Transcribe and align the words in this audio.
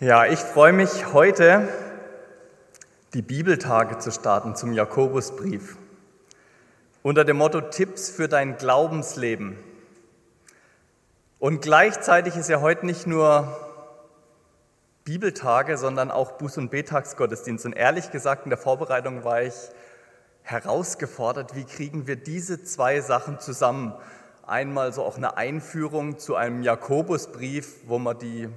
Ja, 0.00 0.26
ich 0.26 0.40
freue 0.40 0.72
mich 0.72 1.12
heute, 1.12 1.68
die 3.14 3.22
Bibeltage 3.22 3.98
zu 3.98 4.10
starten 4.10 4.56
zum 4.56 4.72
Jakobusbrief 4.72 5.76
unter 7.04 7.24
dem 7.24 7.36
Motto 7.36 7.60
Tipps 7.60 8.10
für 8.10 8.26
dein 8.26 8.56
Glaubensleben. 8.56 9.56
Und 11.38 11.62
gleichzeitig 11.62 12.34
ist 12.34 12.48
ja 12.48 12.60
heute 12.60 12.86
nicht 12.86 13.06
nur 13.06 13.56
Bibeltage, 15.04 15.78
sondern 15.78 16.10
auch 16.10 16.40
Buß- 16.40 16.58
und 16.58 16.72
Betagsgottesdienst. 16.72 17.64
Und 17.64 17.74
ehrlich 17.74 18.10
gesagt, 18.10 18.46
in 18.46 18.50
der 18.50 18.58
Vorbereitung 18.58 19.22
war 19.22 19.42
ich 19.42 19.54
herausgefordert, 20.42 21.54
wie 21.54 21.66
kriegen 21.66 22.08
wir 22.08 22.16
diese 22.16 22.64
zwei 22.64 23.00
Sachen 23.00 23.38
zusammen. 23.38 23.94
Einmal 24.44 24.92
so 24.92 25.04
auch 25.04 25.16
eine 25.16 25.36
Einführung 25.36 26.18
zu 26.18 26.34
einem 26.34 26.64
Jakobusbrief, 26.64 27.76
wo 27.86 28.00
man 28.00 28.18
die 28.18 28.48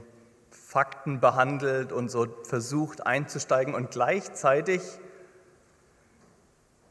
Fakten 0.68 1.21
behandelt 1.21 1.93
und 1.93 2.09
so 2.09 2.27
versucht 2.43 3.07
einzusteigen 3.07 3.73
und 3.73 3.89
gleichzeitig 3.89 4.82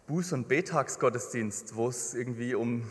Buß- 0.09 0.33
und 0.33 0.48
Betagsgottesdienst, 0.48 1.77
wo 1.77 1.86
es 1.91 2.14
irgendwie 2.14 2.55
um, 2.55 2.91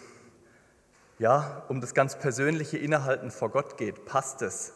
ja, 1.18 1.64
um 1.70 1.82
das 1.82 1.96
ganz 1.96 2.20
persönliche 2.20 2.78
Innehalten 2.78 3.32
vor 3.32 3.50
Gott 3.50 3.78
geht. 3.78 4.06
Passt 4.06 4.44
es? 4.44 4.74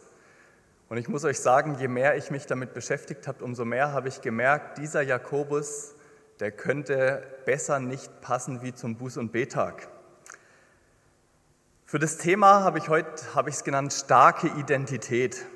Und 0.88 0.96
ich 0.96 1.08
muss 1.08 1.24
euch 1.24 1.38
sagen, 1.38 1.76
je 1.78 1.86
mehr 1.86 2.16
ich 2.16 2.32
mich 2.32 2.44
damit 2.44 2.74
beschäftigt 2.74 3.28
habe, 3.28 3.44
umso 3.44 3.64
mehr 3.64 3.92
habe 3.92 4.08
ich 4.08 4.20
gemerkt, 4.20 4.78
dieser 4.78 5.02
Jakobus, 5.02 5.94
der 6.40 6.50
könnte 6.50 7.22
besser 7.46 7.78
nicht 7.78 8.20
passen 8.20 8.62
wie 8.62 8.74
zum 8.74 8.98
Buß- 8.98 9.20
und 9.20 9.30
Betag. 9.30 9.86
Für 11.86 12.00
das 12.00 12.16
Thema 12.16 12.64
habe 12.64 12.78
ich 12.78 12.88
heute, 12.88 13.32
habe 13.36 13.48
ich 13.48 13.54
es 13.54 13.62
genannt, 13.62 13.92
starke 13.92 14.48
Identität. 14.58 15.46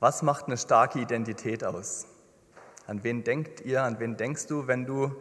Was 0.00 0.22
macht 0.22 0.46
eine 0.46 0.56
starke 0.56 1.00
Identität 1.00 1.64
aus? 1.64 2.06
An 2.86 3.02
wen 3.02 3.24
denkt 3.24 3.62
ihr, 3.62 3.82
an 3.82 3.98
wen 3.98 4.16
denkst 4.16 4.46
du, 4.46 4.68
wenn 4.68 4.86
du 4.86 5.14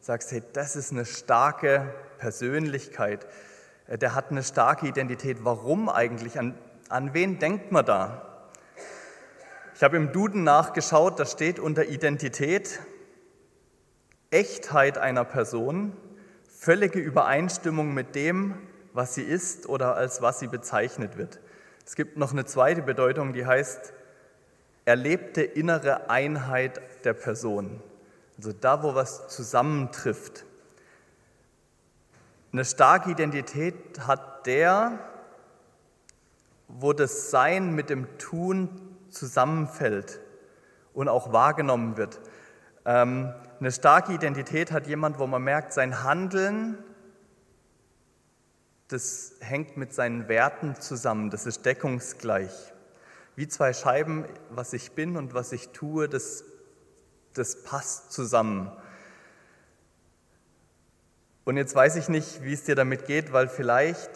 sagst, 0.00 0.32
hey, 0.32 0.42
das 0.52 0.74
ist 0.74 0.90
eine 0.90 1.04
starke 1.04 1.94
Persönlichkeit, 2.18 3.26
äh, 3.86 3.98
der 3.98 4.16
hat 4.16 4.30
eine 4.30 4.42
starke 4.42 4.88
Identität. 4.88 5.38
Warum 5.44 5.88
eigentlich? 5.88 6.38
An, 6.38 6.58
an 6.88 7.14
wen 7.14 7.38
denkt 7.38 7.70
man 7.70 7.86
da? 7.86 8.50
Ich 9.76 9.82
habe 9.82 9.96
im 9.96 10.12
Duden 10.12 10.42
nachgeschaut, 10.42 11.20
da 11.20 11.24
steht 11.24 11.60
unter 11.60 11.84
Identität 11.84 12.80
Echtheit 14.30 14.98
einer 14.98 15.24
Person, 15.24 15.96
völlige 16.48 16.98
Übereinstimmung 16.98 17.94
mit 17.94 18.16
dem, 18.16 18.56
was 18.92 19.14
sie 19.14 19.22
ist 19.22 19.68
oder 19.68 19.94
als 19.94 20.20
was 20.20 20.40
sie 20.40 20.48
bezeichnet 20.48 21.16
wird. 21.16 21.38
Es 21.84 21.94
gibt 21.94 22.16
noch 22.16 22.32
eine 22.32 22.44
zweite 22.44 22.82
Bedeutung, 22.82 23.32
die 23.32 23.46
heißt 23.46 23.92
erlebte 24.86 25.42
innere 25.42 26.08
Einheit 26.08 26.80
der 27.04 27.12
Person. 27.12 27.82
Also 28.38 28.52
da, 28.52 28.82
wo 28.82 28.94
was 28.94 29.28
zusammentrifft. 29.28 30.46
Eine 32.52 32.64
starke 32.64 33.10
Identität 33.10 33.74
hat 34.06 34.46
der, 34.46 34.98
wo 36.68 36.92
das 36.92 37.30
Sein 37.30 37.74
mit 37.74 37.90
dem 37.90 38.16
Tun 38.18 38.96
zusammenfällt 39.10 40.20
und 40.94 41.08
auch 41.08 41.32
wahrgenommen 41.32 41.96
wird. 41.96 42.20
Ähm, 42.84 43.34
eine 43.58 43.72
starke 43.72 44.12
Identität 44.12 44.70
hat 44.70 44.86
jemand, 44.86 45.18
wo 45.18 45.26
man 45.26 45.42
merkt, 45.42 45.72
sein 45.72 46.04
Handeln, 46.04 46.78
das 48.88 49.34
hängt 49.40 49.76
mit 49.76 49.92
seinen 49.92 50.28
Werten 50.28 50.76
zusammen, 50.76 51.30
das 51.30 51.46
ist 51.46 51.66
deckungsgleich. 51.66 52.72
Wie 53.36 53.46
zwei 53.46 53.74
Scheiben, 53.74 54.24
was 54.48 54.72
ich 54.72 54.92
bin 54.92 55.16
und 55.16 55.34
was 55.34 55.52
ich 55.52 55.68
tue, 55.68 56.08
das, 56.08 56.42
das 57.34 57.62
passt 57.64 58.10
zusammen. 58.10 58.72
Und 61.44 61.58
jetzt 61.58 61.74
weiß 61.74 61.96
ich 61.96 62.08
nicht, 62.08 62.42
wie 62.42 62.54
es 62.54 62.64
dir 62.64 62.74
damit 62.74 63.04
geht, 63.04 63.34
weil 63.34 63.48
vielleicht 63.48 64.10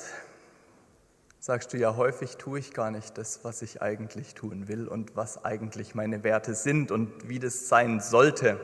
sagst 1.39 1.73
du 1.75 1.77
ja 1.77 1.97
häufig, 1.97 2.39
tue 2.39 2.59
ich 2.59 2.73
gar 2.73 2.91
nicht 2.91 3.19
das, 3.19 3.45
was 3.45 3.61
ich 3.61 3.83
eigentlich 3.83 4.35
tun 4.35 4.69
will 4.69 4.89
und 4.89 5.17
was 5.17 5.45
eigentlich 5.45 5.95
meine 5.95 6.25
Werte 6.25 6.55
sind 6.55 6.91
und 6.91 7.29
wie 7.29 7.39
das 7.39 7.69
sein 7.69 8.01
sollte. 8.01 8.59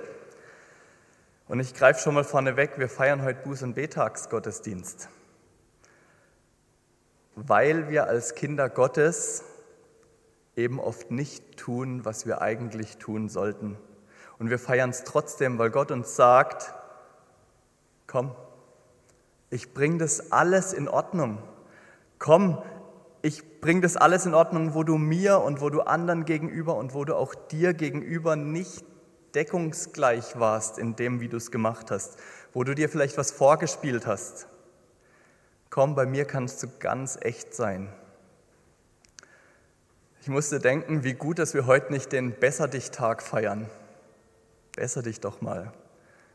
Und 1.48 1.60
ich 1.60 1.74
greife 1.74 2.00
schon 2.00 2.14
mal 2.14 2.24
vorne 2.24 2.56
weg, 2.56 2.72
wir 2.78 2.88
feiern 2.88 3.22
heute 3.22 3.46
Buß- 3.46 3.62
und 3.62 3.74
Betagsgottesdienst, 3.74 5.10
weil 7.34 7.90
wir 7.90 8.06
als 8.06 8.34
Kinder 8.34 8.70
Gottes 8.70 9.44
eben 10.56 10.80
oft 10.80 11.10
nicht 11.10 11.56
tun, 11.56 12.04
was 12.04 12.26
wir 12.26 12.40
eigentlich 12.40 12.96
tun 12.96 13.28
sollten. 13.28 13.76
Und 14.38 14.50
wir 14.50 14.58
feiern 14.58 14.90
es 14.90 15.04
trotzdem, 15.04 15.58
weil 15.58 15.70
Gott 15.70 15.90
uns 15.90 16.16
sagt, 16.16 16.72
komm, 18.06 18.34
ich 19.50 19.72
bringe 19.74 19.98
das 19.98 20.32
alles 20.32 20.72
in 20.72 20.88
Ordnung. 20.88 21.38
Komm, 22.18 22.62
ich 23.22 23.60
bringe 23.60 23.82
das 23.82 23.96
alles 23.96 24.26
in 24.26 24.34
Ordnung, 24.34 24.74
wo 24.74 24.82
du 24.82 24.96
mir 24.96 25.40
und 25.40 25.60
wo 25.60 25.70
du 25.70 25.82
anderen 25.82 26.24
gegenüber 26.24 26.76
und 26.76 26.94
wo 26.94 27.04
du 27.04 27.16
auch 27.16 27.34
dir 27.34 27.74
gegenüber 27.74 28.36
nicht 28.36 28.84
deckungsgleich 29.34 30.38
warst 30.38 30.78
in 30.78 30.96
dem, 30.96 31.20
wie 31.20 31.28
du 31.28 31.36
es 31.36 31.50
gemacht 31.50 31.90
hast, 31.90 32.18
wo 32.52 32.64
du 32.64 32.74
dir 32.74 32.88
vielleicht 32.88 33.18
was 33.18 33.30
vorgespielt 33.30 34.06
hast. 34.06 34.48
Komm, 35.68 35.94
bei 35.94 36.06
mir 36.06 36.24
kannst 36.24 36.62
du 36.62 36.68
ganz 36.78 37.18
echt 37.20 37.54
sein. 37.54 37.92
Ich 40.26 40.30
musste 40.30 40.58
denken, 40.58 41.04
wie 41.04 41.14
gut, 41.14 41.38
dass 41.38 41.54
wir 41.54 41.66
heute 41.66 41.92
nicht 41.92 42.10
den 42.10 42.32
Besser 42.32 42.66
dich 42.66 42.90
Tag 42.90 43.22
feiern. 43.22 43.70
Besser 44.74 45.02
dich 45.02 45.20
doch 45.20 45.40
mal. 45.40 45.72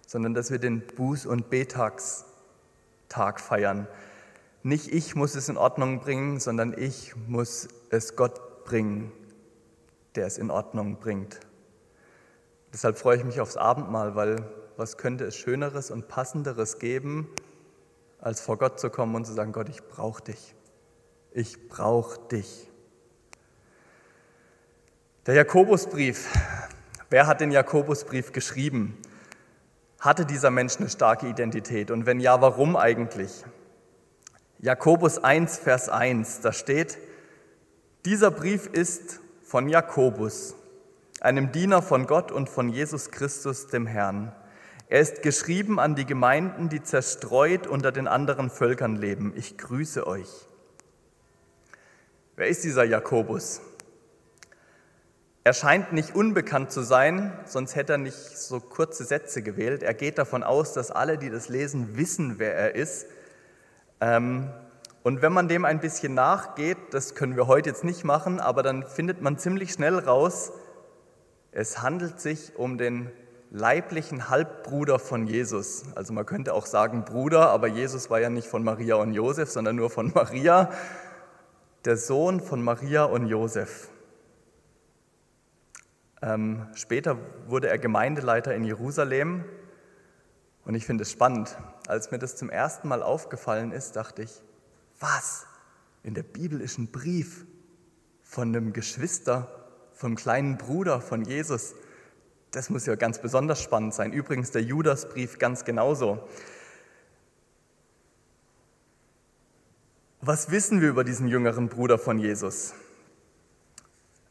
Sondern 0.07 0.33
dass 0.33 0.49
wir 0.49 0.59
den 0.59 0.87
Buß- 0.87 1.27
und 1.27 1.49
Betagstag 1.49 3.41
feiern. 3.41 3.89
Nicht 4.63 4.93
ich 4.93 5.15
muss 5.15 5.35
es 5.35 5.49
in 5.49 5.57
Ordnung 5.57 5.99
bringen, 5.99 6.39
sondern 6.39 6.73
ich 6.77 7.17
muss 7.27 7.67
es 7.89 8.15
Gott 8.15 8.63
bringen, 8.63 9.11
der 10.15 10.25
es 10.25 10.37
in 10.37 10.51
Ordnung 10.51 11.01
bringt. 11.01 11.41
Deshalb 12.71 12.97
freue 12.97 13.17
ich 13.17 13.25
mich 13.25 13.41
aufs 13.41 13.57
Abendmahl, 13.57 14.15
weil 14.15 14.37
was 14.77 14.95
könnte 14.95 15.25
es 15.25 15.35
Schöneres 15.35 15.91
und 15.91 16.07
Passenderes 16.07 16.79
geben, 16.79 17.27
als 18.21 18.39
vor 18.39 18.57
Gott 18.57 18.79
zu 18.79 18.89
kommen 18.89 19.15
und 19.15 19.25
zu 19.25 19.33
sagen, 19.33 19.51
Gott, 19.51 19.67
ich 19.67 19.83
brauche 19.83 20.23
dich. 20.23 20.55
Ich 21.33 21.67
brauche 21.67 22.21
dich. 22.29 22.70
Der 25.27 25.35
Jakobusbrief. 25.35 26.29
Wer 27.11 27.27
hat 27.27 27.41
den 27.41 27.51
Jakobusbrief 27.51 28.31
geschrieben? 28.31 28.97
Hatte 29.99 30.25
dieser 30.25 30.49
Mensch 30.49 30.77
eine 30.77 30.89
starke 30.89 31.27
Identität? 31.27 31.91
Und 31.91 32.07
wenn 32.07 32.19
ja, 32.19 32.41
warum 32.41 32.75
eigentlich? 32.75 33.45
Jakobus 34.57 35.19
1, 35.19 35.59
Vers 35.59 35.89
1, 35.89 36.41
da 36.41 36.51
steht, 36.51 36.97
dieser 38.03 38.31
Brief 38.31 38.65
ist 38.65 39.19
von 39.43 39.69
Jakobus, 39.69 40.55
einem 41.19 41.51
Diener 41.51 41.83
von 41.83 42.07
Gott 42.07 42.31
und 42.31 42.49
von 42.49 42.69
Jesus 42.69 43.11
Christus, 43.11 43.67
dem 43.67 43.85
Herrn. 43.85 44.31
Er 44.87 45.01
ist 45.01 45.21
geschrieben 45.21 45.79
an 45.79 45.93
die 45.93 46.05
Gemeinden, 46.05 46.67
die 46.67 46.81
zerstreut 46.81 47.67
unter 47.67 47.91
den 47.91 48.07
anderen 48.07 48.49
Völkern 48.49 48.95
leben. 48.95 49.33
Ich 49.35 49.59
grüße 49.59 50.07
euch. 50.07 50.47
Wer 52.35 52.47
ist 52.47 52.63
dieser 52.63 52.85
Jakobus? 52.85 53.61
Er 55.43 55.53
scheint 55.53 55.91
nicht 55.91 56.13
unbekannt 56.13 56.71
zu 56.71 56.83
sein, 56.83 57.33
sonst 57.45 57.75
hätte 57.75 57.93
er 57.93 57.97
nicht 57.97 58.15
so 58.15 58.59
kurze 58.59 59.03
Sätze 59.03 59.41
gewählt. 59.41 59.81
Er 59.81 59.95
geht 59.95 60.19
davon 60.19 60.43
aus, 60.43 60.73
dass 60.73 60.91
alle, 60.91 61.17
die 61.17 61.31
das 61.31 61.49
lesen, 61.49 61.97
wissen, 61.97 62.37
wer 62.37 62.55
er 62.55 62.75
ist. 62.75 63.07
Ähm, 64.01 64.51
und 65.01 65.23
wenn 65.23 65.33
man 65.33 65.47
dem 65.47 65.65
ein 65.65 65.79
bisschen 65.79 66.13
nachgeht, 66.13 66.77
das 66.91 67.15
können 67.15 67.35
wir 67.35 67.47
heute 67.47 67.69
jetzt 67.69 67.83
nicht 67.83 68.03
machen, 68.03 68.39
aber 68.39 68.61
dann 68.61 68.85
findet 68.85 69.23
man 69.23 69.39
ziemlich 69.39 69.71
schnell 69.71 69.97
raus, 69.97 70.51
es 71.51 71.81
handelt 71.81 72.21
sich 72.21 72.55
um 72.55 72.77
den 72.77 73.11
leiblichen 73.49 74.29
Halbbruder 74.29 74.99
von 74.99 75.25
Jesus. 75.25 75.85
Also 75.95 76.13
man 76.13 76.27
könnte 76.27 76.53
auch 76.53 76.67
sagen 76.67 77.03
Bruder, 77.03 77.49
aber 77.49 77.65
Jesus 77.65 78.11
war 78.11 78.19
ja 78.19 78.29
nicht 78.29 78.47
von 78.47 78.63
Maria 78.63 78.95
und 78.95 79.13
Josef, 79.13 79.49
sondern 79.49 79.75
nur 79.75 79.89
von 79.89 80.11
Maria, 80.13 80.69
der 81.83 81.97
Sohn 81.97 82.41
von 82.41 82.61
Maria 82.61 83.05
und 83.05 83.25
Josef. 83.25 83.89
Ähm, 86.21 86.67
später 86.75 87.17
wurde 87.47 87.69
er 87.69 87.79
Gemeindeleiter 87.79 88.53
in 88.53 88.63
Jerusalem 88.63 89.43
und 90.65 90.75
ich 90.75 90.85
finde 90.85 91.01
es 91.03 91.11
spannend. 91.11 91.57
Als 91.87 92.11
mir 92.11 92.19
das 92.19 92.35
zum 92.35 92.49
ersten 92.49 92.87
Mal 92.87 93.01
aufgefallen 93.01 93.71
ist, 93.71 93.95
dachte 93.95 94.21
ich, 94.23 94.43
was? 94.99 95.47
In 96.03 96.13
der 96.13 96.23
Bibel 96.23 96.61
ist 96.61 96.77
ein 96.77 96.91
Brief 96.91 97.45
von 98.21 98.49
einem 98.49 98.71
Geschwister, 98.71 99.47
vom 99.93 100.15
kleinen 100.15 100.57
Bruder 100.57 101.01
von 101.01 101.25
Jesus. 101.25 101.73
Das 102.51 102.69
muss 102.69 102.85
ja 102.85 102.95
ganz 102.95 103.19
besonders 103.19 103.61
spannend 103.61 103.93
sein. 103.93 104.13
Übrigens 104.13 104.51
der 104.51 104.61
Judasbrief 104.61 105.39
ganz 105.39 105.65
genauso. 105.65 106.27
Was 110.21 110.51
wissen 110.51 110.81
wir 110.81 110.89
über 110.89 111.03
diesen 111.03 111.27
jüngeren 111.27 111.67
Bruder 111.67 111.97
von 111.97 112.19
Jesus? 112.19 112.75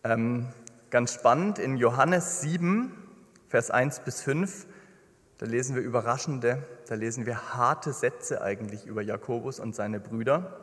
Ähm, 0.05 0.49
ganz 0.91 1.15
spannend, 1.15 1.59
in 1.59 1.77
Johannes 1.77 2.41
7, 2.41 2.93
Vers 3.49 3.71
1 3.71 4.01
bis 4.01 4.21
5, 4.23 4.67
da 5.39 5.47
lesen 5.47 5.75
wir 5.75 5.83
überraschende, 5.83 6.67
da 6.89 6.97
lesen 6.97 7.27
wir 7.27 7.55
harte 7.55 7.93
Sätze 7.93 8.43
eigentlich 8.43 8.87
über 8.87 9.01
Jakobus 9.01 9.61
und 9.61 9.75
seine 9.75 10.01
Brüder. 10.01 10.57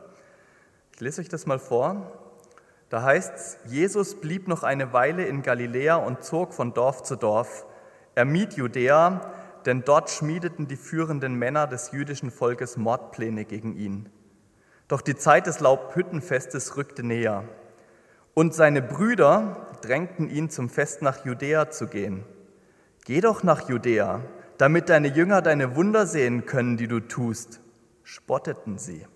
Ich 0.92 1.00
lese 1.00 1.20
euch 1.20 1.28
das 1.28 1.46
mal 1.46 1.58
vor. 1.58 2.12
Da 2.90 3.02
heißt 3.02 3.34
es, 3.34 3.58
Jesus 3.64 4.20
blieb 4.20 4.48
noch 4.48 4.62
eine 4.62 4.92
Weile 4.92 5.24
in 5.24 5.42
Galiläa 5.42 5.96
und 5.96 6.22
zog 6.22 6.54
von 6.54 6.74
Dorf 6.74 7.02
zu 7.02 7.16
Dorf. 7.16 7.66
Er 8.14 8.24
mied 8.24 8.54
Judäa, 8.54 9.32
denn 9.66 9.82
dort 9.84 10.10
schmiedeten 10.10 10.68
die 10.68 10.76
führenden 10.76 11.34
Männer 11.34 11.66
des 11.66 11.92
jüdischen 11.92 12.30
Volkes 12.30 12.76
Mordpläne 12.76 13.44
gegen 13.44 13.76
ihn. 13.76 14.08
Doch 14.88 15.00
die 15.00 15.16
Zeit 15.16 15.46
des 15.46 15.60
Laubhüttenfestes 15.60 16.76
rückte 16.76 17.02
näher. 17.02 17.44
Und 18.34 18.54
seine 18.54 18.80
Brüder 18.80 19.67
drängten 19.80 20.28
ihn 20.28 20.50
zum 20.50 20.68
Fest 20.68 21.02
nach 21.02 21.24
Judäa 21.24 21.70
zu 21.70 21.86
gehen. 21.86 22.24
Geh 23.04 23.20
doch 23.20 23.42
nach 23.42 23.68
Judäa, 23.68 24.20
damit 24.58 24.88
deine 24.88 25.08
Jünger 25.08 25.40
deine 25.40 25.76
Wunder 25.76 26.06
sehen 26.06 26.46
können, 26.46 26.76
die 26.76 26.88
du 26.88 27.00
tust, 27.00 27.60
spotteten 28.02 28.78
sie. 28.78 29.06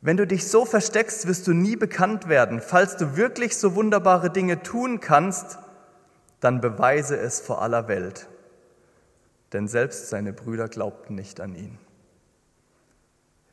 Wenn 0.00 0.18
du 0.18 0.26
dich 0.26 0.48
so 0.48 0.66
versteckst, 0.66 1.26
wirst 1.26 1.46
du 1.46 1.54
nie 1.54 1.76
bekannt 1.76 2.28
werden. 2.28 2.60
Falls 2.60 2.98
du 2.98 3.16
wirklich 3.16 3.56
so 3.56 3.74
wunderbare 3.74 4.30
Dinge 4.30 4.62
tun 4.62 5.00
kannst, 5.00 5.58
dann 6.40 6.60
beweise 6.60 7.16
es 7.16 7.40
vor 7.40 7.62
aller 7.62 7.88
Welt. 7.88 8.28
Denn 9.54 9.66
selbst 9.66 10.10
seine 10.10 10.34
Brüder 10.34 10.68
glaubten 10.68 11.14
nicht 11.14 11.40
an 11.40 11.54
ihn. 11.54 11.78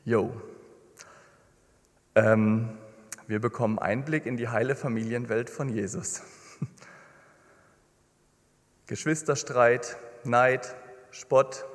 Jo. 0.04 0.34
Ähm, 2.16 2.70
wir 3.32 3.40
bekommen 3.40 3.80
Einblick 3.80 4.26
in 4.26 4.36
die 4.36 4.50
heile 4.50 4.76
Familienwelt 4.76 5.50
von 5.50 5.70
Jesus. 5.70 6.22
Geschwisterstreit, 8.88 9.96
Neid, 10.26 10.76
Spott. 11.12 11.66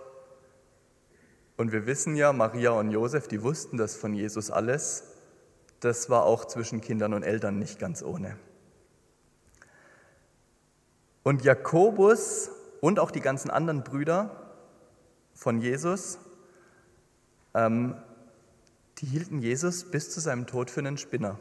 Und 1.57 1.73
wir 1.73 1.87
wissen 1.87 2.15
ja, 2.15 2.35
Maria 2.35 2.73
und 2.73 2.91
Josef, 2.91 3.27
die 3.27 3.43
wussten 3.43 3.79
das 3.79 3.97
von 3.97 4.13
Jesus 4.13 4.51
alles. 4.51 5.15
Das 5.81 6.11
war 6.11 6.25
auch 6.25 6.45
zwischen 6.45 6.83
Kindern 6.83 7.15
und 7.15 7.23
Eltern 7.23 7.59
nicht 7.59 7.79
ganz 7.79 8.03
ohne. 8.03 8.37
Und 11.23 11.43
Jakobus 11.43 12.51
und 12.83 12.99
auch 12.99 13.11
die 13.11 13.23
ganzen 13.23 13.51
anderen 13.51 13.83
Brüder 13.83 14.53
von 15.33 15.63
Jesus, 15.63 16.19
ähm, 17.55 17.97
die 18.99 19.07
hielten 19.07 19.41
Jesus 19.41 19.85
bis 19.85 20.11
zu 20.11 20.21
seinem 20.21 20.47
Tod 20.47 20.71
für 20.71 20.81
einen 20.81 20.97
Spinner. 20.97 21.39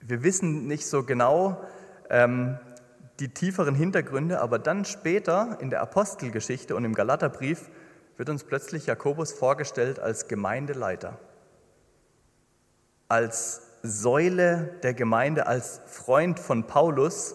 Wir 0.00 0.22
wissen 0.22 0.66
nicht 0.66 0.86
so 0.86 1.04
genau 1.04 1.62
ähm, 2.10 2.58
die 3.20 3.28
tieferen 3.28 3.74
Hintergründe, 3.74 4.40
aber 4.40 4.58
dann 4.58 4.84
später 4.84 5.58
in 5.60 5.70
der 5.70 5.80
Apostelgeschichte 5.82 6.74
und 6.74 6.84
im 6.84 6.94
Galaterbrief 6.94 7.70
wird 8.16 8.28
uns 8.28 8.44
plötzlich 8.44 8.86
Jakobus 8.86 9.32
vorgestellt 9.32 9.98
als 9.98 10.28
Gemeindeleiter, 10.28 11.18
als 13.08 13.62
Säule 13.82 14.74
der 14.82 14.92
Gemeinde, 14.94 15.46
als 15.46 15.80
Freund 15.86 16.38
von 16.38 16.66
Paulus. 16.66 17.34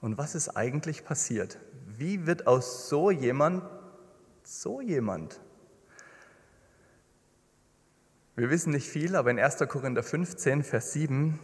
Und 0.00 0.16
was 0.16 0.34
ist 0.34 0.50
eigentlich 0.50 1.04
passiert? 1.04 1.58
Wie 1.86 2.26
wird 2.26 2.46
aus 2.46 2.88
so 2.88 3.10
jemand 3.10 3.64
so 4.44 4.80
jemand? 4.80 5.40
Wir 8.36 8.50
wissen 8.50 8.72
nicht 8.72 8.88
viel, 8.88 9.16
aber 9.16 9.30
in 9.30 9.38
1. 9.38 9.58
Korinther 9.68 10.02
15, 10.02 10.62
Vers 10.62 10.92
7, 10.92 11.38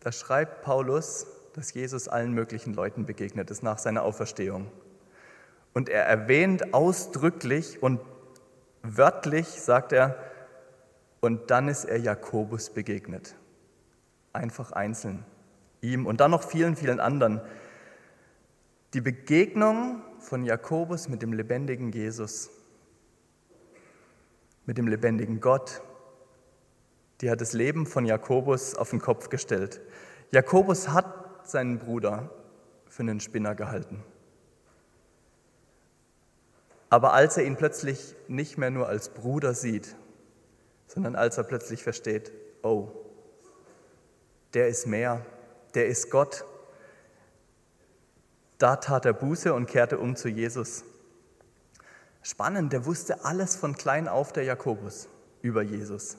da 0.00 0.12
schreibt 0.12 0.62
Paulus, 0.62 1.26
dass 1.54 1.74
Jesus 1.74 2.08
allen 2.08 2.32
möglichen 2.32 2.74
Leuten 2.74 3.06
begegnet 3.06 3.50
ist 3.50 3.62
nach 3.62 3.78
seiner 3.78 4.02
Auferstehung. 4.02 4.70
Und 5.72 5.88
er 5.88 6.04
erwähnt 6.04 6.72
ausdrücklich 6.72 7.82
und 7.82 8.00
wörtlich, 8.82 9.46
sagt 9.48 9.92
er, 9.92 10.16
und 11.20 11.50
dann 11.50 11.68
ist 11.68 11.84
er 11.84 11.98
Jakobus 11.98 12.70
begegnet. 12.70 13.34
Einfach 14.32 14.72
einzeln. 14.72 15.24
Ihm 15.80 16.06
und 16.06 16.20
dann 16.20 16.30
noch 16.30 16.44
vielen, 16.44 16.76
vielen 16.76 17.00
anderen. 17.00 17.40
Die 18.94 19.00
Begegnung 19.00 20.02
von 20.20 20.44
Jakobus 20.44 21.08
mit 21.08 21.22
dem 21.22 21.32
lebendigen 21.32 21.92
Jesus, 21.92 22.50
mit 24.64 24.78
dem 24.78 24.88
lebendigen 24.88 25.40
Gott, 25.40 25.82
die 27.20 27.30
hat 27.30 27.40
das 27.40 27.52
Leben 27.52 27.86
von 27.86 28.04
Jakobus 28.04 28.74
auf 28.74 28.90
den 28.90 29.00
Kopf 29.00 29.28
gestellt. 29.28 29.80
Jakobus 30.30 30.88
hat 30.88 31.48
seinen 31.48 31.78
Bruder 31.78 32.30
für 32.88 33.02
einen 33.02 33.20
Spinner 33.20 33.54
gehalten. 33.54 34.02
Aber 36.88 37.12
als 37.12 37.36
er 37.36 37.44
ihn 37.44 37.56
plötzlich 37.56 38.14
nicht 38.28 38.58
mehr 38.58 38.70
nur 38.70 38.88
als 38.88 39.08
Bruder 39.08 39.54
sieht, 39.54 39.96
sondern 40.86 41.16
als 41.16 41.36
er 41.36 41.44
plötzlich 41.44 41.82
versteht, 41.82 42.32
oh, 42.62 42.88
der 44.54 44.68
ist 44.68 44.86
mehr, 44.86 45.24
der 45.74 45.86
ist 45.86 46.10
Gott, 46.10 46.44
da 48.58 48.76
tat 48.76 49.04
er 49.04 49.12
Buße 49.12 49.52
und 49.52 49.66
kehrte 49.66 49.98
um 49.98 50.16
zu 50.16 50.28
Jesus. 50.28 50.84
Spannend, 52.22 52.72
der 52.72 52.86
wusste 52.86 53.24
alles 53.24 53.56
von 53.56 53.76
klein 53.76 54.08
auf, 54.08 54.32
der 54.32 54.44
Jakobus, 54.44 55.08
über 55.42 55.62
Jesus. 55.62 56.16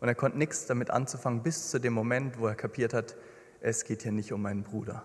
Und 0.00 0.08
er 0.08 0.14
konnte 0.14 0.38
nichts 0.38 0.66
damit 0.66 0.90
anzufangen, 0.90 1.42
bis 1.42 1.70
zu 1.70 1.78
dem 1.78 1.92
Moment, 1.92 2.38
wo 2.38 2.46
er 2.46 2.54
kapiert 2.54 2.94
hat, 2.94 3.16
es 3.60 3.84
geht 3.84 4.02
hier 4.02 4.12
nicht 4.12 4.32
um 4.32 4.40
meinen 4.40 4.62
Bruder. 4.62 5.04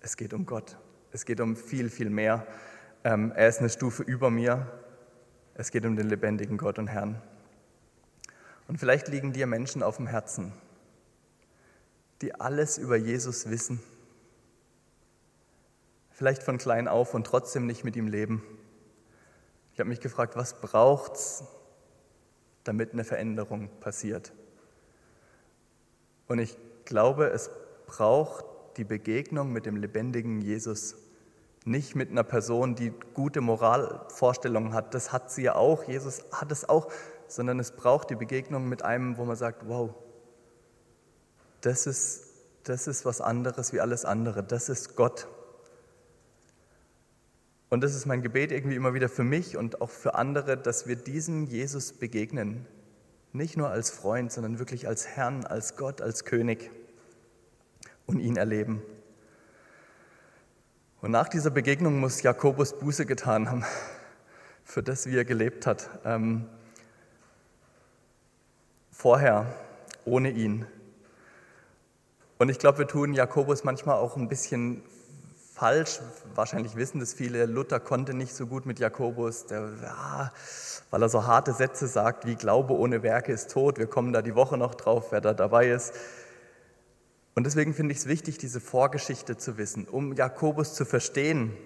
Es 0.00 0.16
geht 0.16 0.34
um 0.34 0.44
Gott. 0.44 0.76
Es 1.12 1.24
geht 1.24 1.40
um 1.40 1.54
viel, 1.54 1.88
viel 1.88 2.10
mehr. 2.10 2.46
Ähm, 3.04 3.32
er 3.36 3.48
ist 3.48 3.60
eine 3.60 3.70
Stufe 3.70 4.02
über 4.02 4.30
mir. 4.30 4.66
Es 5.54 5.70
geht 5.70 5.86
um 5.86 5.94
den 5.94 6.08
lebendigen 6.08 6.58
Gott 6.58 6.80
und 6.80 6.88
Herrn. 6.88 7.22
Und 8.66 8.78
vielleicht 8.78 9.06
liegen 9.06 9.32
dir 9.32 9.46
Menschen 9.46 9.84
auf 9.84 9.98
dem 9.98 10.08
Herzen, 10.08 10.52
die 12.22 12.34
alles 12.34 12.78
über 12.78 12.96
Jesus 12.96 13.48
wissen. 13.48 13.80
Vielleicht 16.14 16.44
von 16.44 16.58
klein 16.58 16.86
auf 16.86 17.12
und 17.12 17.26
trotzdem 17.26 17.66
nicht 17.66 17.82
mit 17.82 17.96
ihm 17.96 18.06
leben. 18.06 18.40
Ich 19.72 19.80
habe 19.80 19.88
mich 19.88 19.98
gefragt, 19.98 20.36
was 20.36 20.60
braucht 20.60 21.16
es, 21.16 21.42
damit 22.62 22.92
eine 22.92 23.02
Veränderung 23.02 23.68
passiert. 23.80 24.32
Und 26.28 26.38
ich 26.38 26.56
glaube, 26.84 27.30
es 27.30 27.50
braucht 27.86 28.44
die 28.76 28.84
Begegnung 28.84 29.52
mit 29.52 29.66
dem 29.66 29.74
lebendigen 29.74 30.40
Jesus. 30.40 30.94
Nicht 31.64 31.96
mit 31.96 32.12
einer 32.12 32.22
Person, 32.22 32.76
die 32.76 32.92
gute 33.14 33.40
Moralvorstellungen 33.40 34.72
hat, 34.72 34.94
das 34.94 35.10
hat 35.10 35.32
sie 35.32 35.42
ja 35.42 35.56
auch, 35.56 35.82
Jesus 35.82 36.22
hat 36.30 36.52
es 36.52 36.68
auch, 36.68 36.92
sondern 37.26 37.58
es 37.58 37.72
braucht 37.72 38.10
die 38.10 38.14
Begegnung 38.14 38.68
mit 38.68 38.82
einem, 38.84 39.18
wo 39.18 39.24
man 39.24 39.34
sagt, 39.34 39.66
wow, 39.66 39.92
das 41.60 41.88
ist, 41.88 42.28
das 42.62 42.86
ist 42.86 43.04
was 43.04 43.20
anderes 43.20 43.72
wie 43.72 43.80
alles 43.80 44.04
andere, 44.04 44.44
das 44.44 44.68
ist 44.68 44.94
Gott. 44.94 45.26
Und 47.74 47.80
das 47.80 47.96
ist 47.96 48.06
mein 48.06 48.22
Gebet 48.22 48.52
irgendwie 48.52 48.76
immer 48.76 48.94
wieder 48.94 49.08
für 49.08 49.24
mich 49.24 49.56
und 49.56 49.82
auch 49.82 49.90
für 49.90 50.14
andere, 50.14 50.56
dass 50.56 50.86
wir 50.86 50.94
diesem 50.94 51.46
Jesus 51.46 51.92
begegnen. 51.92 52.68
Nicht 53.32 53.56
nur 53.56 53.68
als 53.68 53.90
Freund, 53.90 54.30
sondern 54.30 54.60
wirklich 54.60 54.86
als 54.86 55.08
Herrn, 55.08 55.44
als 55.44 55.74
Gott, 55.74 56.00
als 56.00 56.24
König 56.24 56.70
und 58.06 58.20
ihn 58.20 58.36
erleben. 58.36 58.80
Und 61.00 61.10
nach 61.10 61.26
dieser 61.26 61.50
Begegnung 61.50 61.98
muss 61.98 62.22
Jakobus 62.22 62.78
Buße 62.78 63.06
getan 63.06 63.50
haben 63.50 63.64
für 64.64 64.84
das, 64.84 65.06
wie 65.06 65.16
er 65.16 65.24
gelebt 65.24 65.66
hat. 65.66 65.90
Ähm, 66.04 66.46
vorher, 68.92 69.52
ohne 70.04 70.30
ihn. 70.30 70.64
Und 72.38 72.50
ich 72.50 72.60
glaube, 72.60 72.78
wir 72.78 72.86
tun 72.86 73.14
Jakobus 73.14 73.64
manchmal 73.64 73.96
auch 73.96 74.16
ein 74.16 74.28
bisschen 74.28 74.84
falsch. 75.54 76.00
Wahrscheinlich 76.34 76.74
wissen 76.74 76.98
das 76.98 77.14
viele. 77.14 77.46
Luther 77.46 77.78
konnte 77.78 78.12
nicht 78.12 78.34
so 78.34 78.46
gut 78.46 78.66
mit 78.66 78.80
Jakobus, 78.80 79.46
der, 79.46 79.70
ja, 79.82 80.32
weil 80.90 81.02
er 81.02 81.08
so 81.08 81.26
harte 81.26 81.52
Sätze 81.52 81.86
sagt 81.86 82.26
wie 82.26 82.34
Glaube 82.34 82.74
ohne 82.74 83.02
Werke 83.02 83.32
ist 83.32 83.52
tot. 83.52 83.78
Wir 83.78 83.86
kommen 83.86 84.12
da 84.12 84.20
die 84.20 84.34
Woche 84.34 84.58
noch 84.58 84.74
drauf, 84.74 85.12
wer 85.12 85.20
da 85.20 85.32
dabei 85.32 85.70
ist. 85.70 85.94
Und 87.36 87.44
deswegen 87.44 87.72
finde 87.72 87.92
ich 87.92 87.98
es 87.98 88.06
wichtig, 88.06 88.38
diese 88.38 88.60
Vorgeschichte 88.60 89.36
zu 89.36 89.56
wissen, 89.56 89.86
um 89.86 90.12
Jakobus 90.12 90.74
zu 90.74 90.84
verstehen. 90.84 91.56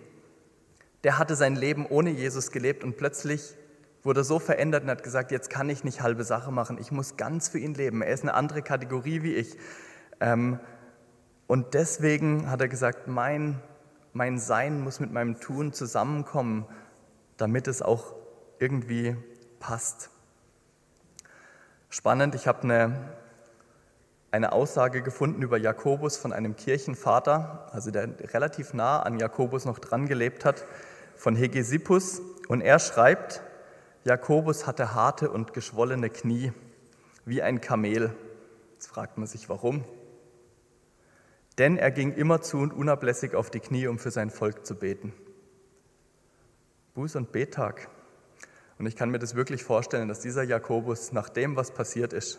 Der 1.05 1.19
hatte 1.19 1.35
sein 1.35 1.57
Leben 1.57 1.87
ohne 1.87 2.11
Jesus 2.11 2.51
gelebt 2.51 2.85
und 2.85 2.97
plötzlich 2.97 3.55
wurde 4.03 4.23
so 4.23 4.39
verändert 4.39 4.85
und 4.85 4.91
hat 4.91 5.03
gesagt, 5.03 5.31
jetzt 5.31 5.51
kann 5.51 5.69
ich 5.71 5.83
nicht 5.85 6.03
halbe 6.03 6.25
Sache 6.25 6.53
machen, 6.53 6.79
ich 6.79 6.93
muss 6.93 7.17
ganz 7.17 7.49
für 7.49 7.59
ihn 7.59 7.75
leben. 7.75 8.03
Er 8.03 8.13
ist 8.13 8.23
eine 8.23 8.35
andere 8.35 8.63
Kategorie 8.63 9.23
wie 9.23 9.35
ich. 9.35 9.57
Ähm, 10.21 10.61
und 11.47 11.73
deswegen 11.73 12.51
hat 12.51 12.61
er 12.61 12.69
gesagt, 12.69 13.09
mein 13.09 13.61
mein 14.13 14.39
Sein 14.39 14.81
muss 14.81 15.01
mit 15.01 15.13
meinem 15.13 15.41
Tun 15.41 15.73
zusammenkommen, 15.73 16.67
damit 17.37 17.69
es 17.69 17.83
auch 17.83 18.15
irgendwie 18.59 19.17
passt. 19.61 20.11
Spannend, 21.91 22.35
ich 22.35 22.47
habe 22.47 22.63
eine, 22.63 23.15
eine 24.31 24.53
Aussage 24.53 25.03
gefunden 25.03 25.43
über 25.43 25.57
Jakobus 25.57 26.17
von 26.17 26.33
einem 26.33 26.57
Kirchenvater, 26.57 27.69
also 27.73 27.91
der 27.91 28.09
relativ 28.35 28.75
nah 28.75 29.03
an 29.03 29.19
Jakobus 29.19 29.65
noch 29.65 29.79
dran 29.79 30.07
gelebt 30.07 30.45
hat, 30.45 30.65
von 31.17 31.35
Hegesippus. 31.35 32.21
Und 32.49 32.61
er 32.61 32.79
schreibt, 32.79 33.43
Jakobus 34.05 34.67
hatte 34.67 34.95
harte 34.95 35.31
und 35.31 35.55
geschwollene 35.55 36.11
Knie, 36.11 36.53
wie 37.25 37.43
ein 37.43 37.61
Kamel. 37.61 38.15
Jetzt 38.75 38.89
fragt 38.89 39.19
man 39.19 39.27
sich, 39.27 39.49
warum. 39.49 39.85
Denn 41.59 41.77
er 41.77 41.91
ging 41.91 42.13
immerzu 42.13 42.59
und 42.59 42.73
unablässig 42.73 43.35
auf 43.35 43.51
die 43.51 43.61
Knie, 43.61 43.89
um 43.89 43.99
für 43.99 44.13
sein 44.13 44.31
Volk 44.31 44.65
zu 44.65 44.77
beten. 44.77 45.13
Buß- 46.97 47.17
und 47.17 47.33
Betag. 47.33 47.89
Und 48.79 48.87
ich 48.87 48.95
kann 48.95 49.11
mir 49.11 49.19
das 49.19 49.35
wirklich 49.35 49.65
vorstellen, 49.65 50.09
dass 50.09 50.21
dieser 50.21 50.45
Jakobus 50.45 51.13
nach 51.13 51.29
dem, 51.29 51.57
was 51.57 51.73
passiert 51.73 52.13
ist 52.13 52.39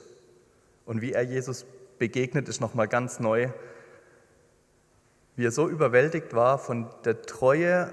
und 0.86 1.02
wie 1.02 1.12
er 1.12 1.24
Jesus 1.24 1.66
begegnet 1.98 2.48
ist, 2.48 2.62
nochmal 2.62 2.88
ganz 2.88 3.20
neu, 3.20 3.50
wie 5.36 5.46
er 5.46 5.52
so 5.52 5.68
überwältigt 5.68 6.34
war 6.34 6.58
von 6.58 6.90
der 7.04 7.22
Treue 7.22 7.92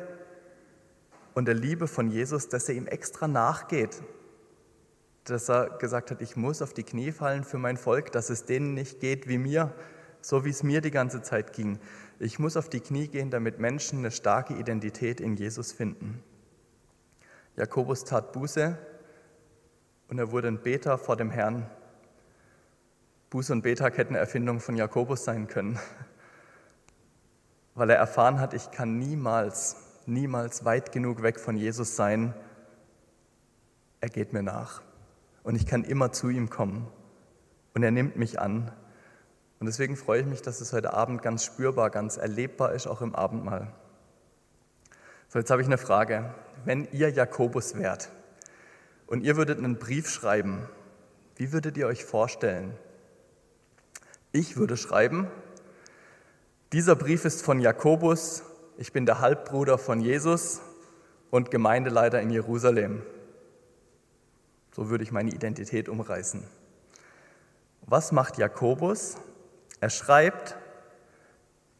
und 1.35 1.47
der 1.47 1.54
Liebe 1.54 1.88
von 1.88 2.09
Jesus, 2.09 2.49
dass 2.49 2.68
er 2.68 2.76
ihm 2.76 2.87
extra 2.87 3.26
nachgeht, 3.26 4.00
dass 5.25 5.49
er 5.49 5.71
gesagt 5.78 6.12
hat, 6.12 6.23
ich 6.23 6.37
muss 6.37 6.62
auf 6.62 6.73
die 6.73 6.85
Knie 6.85 7.11
fallen 7.11 7.42
für 7.42 7.59
mein 7.59 7.76
Volk, 7.76 8.12
dass 8.12 8.30
es 8.30 8.45
denen 8.45 8.75
nicht 8.75 9.00
geht 9.00 9.28
wie 9.28 9.38
mir, 9.38 9.75
so 10.26 10.45
wie 10.45 10.50
es 10.50 10.64
mir 10.64 10.80
die 10.80 10.90
ganze 10.90 11.23
Zeit 11.23 11.52
ging. 11.52 11.78
Ich 12.18 12.40
muss 12.40 12.56
auf 12.56 12.68
die 12.68 12.80
Knie 12.80 13.06
gehen, 13.06 13.30
damit 13.30 13.61
Menschen 13.61 14.00
eine 14.00 14.11
starke 14.11 14.54
Identität 14.54 15.21
in 15.21 15.37
Jesus 15.37 15.71
finden. 15.71 16.21
Jakobus 17.54 18.02
tat 18.02 18.33
Buße 18.33 18.76
und 20.09 20.18
er 20.18 20.33
wurde 20.33 20.49
ein 20.49 20.61
Beter 20.61 20.99
vor 20.99 21.14
dem 21.16 21.30
Herrn. 21.30 21.71
Buße 23.30 23.52
und 23.52 23.62
Betag 23.62 23.99
hätten 23.99 24.16
Erfindungen 24.16 24.61
von 24.61 24.76
Jakobus 24.76 25.23
sein 25.23 25.47
können, 25.47 25.78
weil 27.76 27.90
er 27.90 27.97
erfahren 27.97 28.40
hat, 28.40 28.52
ich 28.52 28.73
kann 28.73 28.99
niemals, 28.99 29.76
niemals 30.06 30.64
weit 30.64 30.90
genug 30.90 31.23
weg 31.23 31.38
von 31.38 31.56
Jesus 31.56 31.95
sein. 31.95 32.35
Er 34.00 34.09
geht 34.09 34.33
mir 34.33 34.42
nach 34.42 34.83
und 35.45 35.54
ich 35.54 35.66
kann 35.66 35.85
immer 35.85 36.11
zu 36.11 36.30
ihm 36.30 36.50
kommen 36.50 36.88
und 37.75 37.85
er 37.85 37.92
nimmt 37.92 38.16
mich 38.16 38.40
an. 38.40 38.73
Und 39.58 39.66
deswegen 39.66 39.96
freue 39.96 40.20
ich 40.20 40.26
mich, 40.26 40.42
dass 40.42 40.60
es 40.60 40.72
heute 40.72 40.92
Abend 40.92 41.22
ganz 41.22 41.44
spürbar, 41.44 41.90
ganz 41.90 42.16
erlebbar 42.16 42.72
ist, 42.72 42.86
auch 42.86 43.00
im 43.00 43.14
Abendmahl. 43.14 43.72
So, 45.28 45.38
jetzt 45.38 45.50
habe 45.50 45.62
ich 45.62 45.68
eine 45.68 45.78
Frage. 45.78 46.34
Wenn 46.64 46.86
ihr 46.92 47.10
Jakobus 47.10 47.76
wärt 47.76 48.10
und 49.06 49.22
ihr 49.22 49.36
würdet 49.36 49.58
einen 49.58 49.78
Brief 49.78 50.08
schreiben, 50.08 50.68
wie 51.36 51.52
würdet 51.52 51.76
ihr 51.76 51.86
euch 51.86 52.04
vorstellen? 52.04 52.75
Ich 54.32 54.56
würde 54.56 54.76
schreiben, 54.76 55.28
dieser 56.72 56.96
Brief 56.96 57.25
ist 57.25 57.42
von 57.42 57.60
Jakobus, 57.60 58.42
ich 58.76 58.92
bin 58.92 59.06
der 59.06 59.20
Halbbruder 59.20 59.78
von 59.78 60.00
Jesus 60.00 60.60
und 61.30 61.50
Gemeindeleiter 61.50 62.20
in 62.20 62.30
Jerusalem. 62.30 63.02
So 64.72 64.90
würde 64.90 65.04
ich 65.04 65.12
meine 65.12 65.30
Identität 65.30 65.88
umreißen. 65.88 66.44
Was 67.82 68.12
macht 68.12 68.36
Jakobus? 68.36 69.16
Er 69.80 69.90
schreibt, 69.90 70.56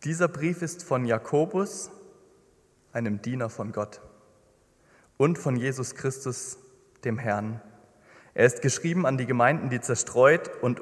dieser 0.05 0.29
Brief 0.29 0.62
ist 0.62 0.83
von 0.83 1.05
Jakobus, 1.05 1.91
einem 2.93 3.23
Diener 3.23 3.50
von 3.50 3.73
Gott 3.73 4.00
und 5.17 5.38
von 5.38 5.57
Jesus 5.57 5.95
Christus, 5.95 6.59
dem 7.05 7.19
Herrn. 7.19 7.61
Er 8.35 8.47
ist 8.47 8.62
geschrieben 8.62 9.07
an 9.07 9.19
die 9.19 9.26
Gemeinden, 9.26 9.71
die 9.71 9.81
zerstreut 9.81 10.50
und 10.62 10.81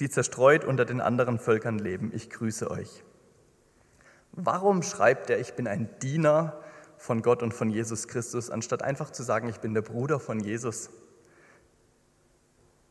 die 0.00 0.10
zerstreut 0.10 0.64
unter 0.64 0.84
den 0.84 1.00
anderen 1.00 1.38
Völkern 1.38 1.78
leben. 1.78 2.12
Ich 2.14 2.30
grüße 2.30 2.70
euch. 2.70 3.02
Warum 4.32 4.82
schreibt 4.82 5.30
er, 5.30 5.40
ich 5.40 5.54
bin 5.54 5.66
ein 5.66 5.88
Diener 6.00 6.60
von 6.96 7.22
Gott 7.22 7.42
und 7.42 7.54
von 7.54 7.70
Jesus 7.70 8.06
Christus, 8.06 8.50
anstatt 8.50 8.82
einfach 8.82 9.10
zu 9.10 9.22
sagen, 9.22 9.48
ich 9.48 9.58
bin 9.58 9.74
der 9.74 9.82
Bruder 9.82 10.20
von 10.20 10.40
Jesus? 10.40 10.90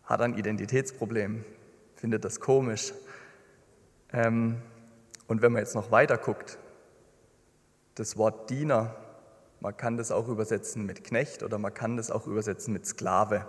hat 0.08 0.22
ein 0.22 0.38
Identitätsproblem, 0.38 1.44
findet 1.96 2.25
das 2.25 2.39
komisch. 2.39 2.94
Ähm, 4.13 4.61
und 5.27 5.41
wenn 5.41 5.51
man 5.51 5.61
jetzt 5.61 5.75
noch 5.75 5.91
weiter 5.91 6.17
guckt, 6.17 6.57
das 7.95 8.17
Wort 8.17 8.49
Diener, 8.49 8.95
man 9.59 9.75
kann 9.75 9.97
das 9.97 10.11
auch 10.11 10.27
übersetzen 10.27 10.85
mit 10.85 11.03
Knecht 11.03 11.43
oder 11.43 11.57
man 11.57 11.73
kann 11.73 11.97
das 11.97 12.11
auch 12.11 12.27
übersetzen 12.27 12.73
mit 12.73 12.85
Sklave. 12.85 13.45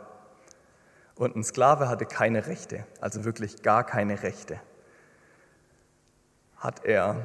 Und 1.14 1.36
ein 1.36 1.44
Sklave 1.44 1.88
hatte 1.88 2.06
keine 2.06 2.46
Rechte, 2.46 2.86
also 3.00 3.24
wirklich 3.24 3.62
gar 3.62 3.84
keine 3.84 4.22
Rechte. 4.22 4.60
Hat 6.56 6.84
er, 6.84 7.22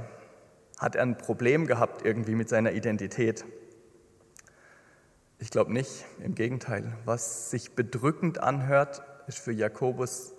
hat 0.77 0.95
er 0.95 1.03
ein 1.03 1.17
Problem 1.17 1.65
gehabt 1.65 2.05
irgendwie 2.05 2.35
mit 2.35 2.49
seiner 2.49 2.73
Identität? 2.73 3.45
Ich 5.39 5.49
glaube 5.49 5.73
nicht, 5.73 6.05
im 6.19 6.35
Gegenteil. 6.35 6.97
Was 7.05 7.51
sich 7.51 7.75
bedrückend 7.75 8.39
anhört, 8.39 9.01
ist 9.27 9.39
für 9.39 9.51
Jakobus 9.51 10.33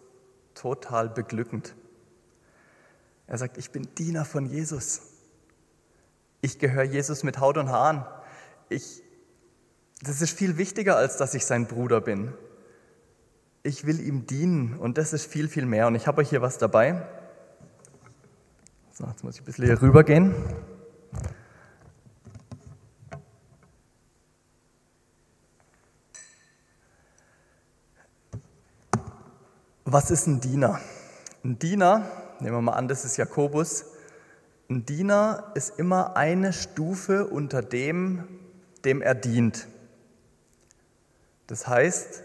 total 0.54 1.08
beglückend. 1.08 1.74
Er 3.26 3.38
sagt, 3.38 3.56
ich 3.56 3.70
bin 3.70 3.88
Diener 3.96 4.24
von 4.24 4.46
Jesus. 4.46 5.02
Ich 6.40 6.58
gehöre 6.58 6.84
Jesus 6.84 7.22
mit 7.22 7.38
Haut 7.40 7.56
und 7.56 7.70
Haaren. 7.70 8.04
Ich, 8.68 9.02
das 10.02 10.20
ist 10.20 10.36
viel 10.36 10.58
wichtiger, 10.58 10.96
als 10.96 11.16
dass 11.16 11.34
ich 11.34 11.46
sein 11.46 11.66
Bruder 11.66 12.00
bin. 12.00 12.34
Ich 13.62 13.86
will 13.86 14.00
ihm 14.00 14.26
dienen 14.26 14.76
und 14.76 14.98
das 14.98 15.14
ist 15.14 15.24
viel, 15.24 15.48
viel 15.48 15.64
mehr. 15.64 15.86
Und 15.86 15.94
ich 15.94 16.06
habe 16.06 16.20
euch 16.20 16.28
hier 16.28 16.42
was 16.42 16.58
dabei. 16.58 17.06
So, 18.92 19.06
jetzt 19.06 19.24
muss 19.24 19.36
ich 19.36 19.40
ein 19.40 19.44
bisschen 19.46 19.64
hier 19.64 19.80
rübergehen. 19.80 20.34
Was 29.86 30.10
ist 30.10 30.26
ein 30.26 30.40
Diener? 30.40 30.80
Ein 31.42 31.58
Diener, 31.58 32.10
nehmen 32.44 32.58
wir 32.58 32.62
mal 32.62 32.72
an, 32.72 32.88
das 32.88 33.06
ist 33.06 33.16
Jakobus, 33.16 33.86
ein 34.68 34.84
Diener 34.84 35.50
ist 35.54 35.78
immer 35.78 36.16
eine 36.16 36.52
Stufe 36.52 37.26
unter 37.26 37.62
dem, 37.62 38.28
dem 38.84 39.00
er 39.00 39.14
dient. 39.14 39.66
Das 41.46 41.66
heißt, 41.66 42.22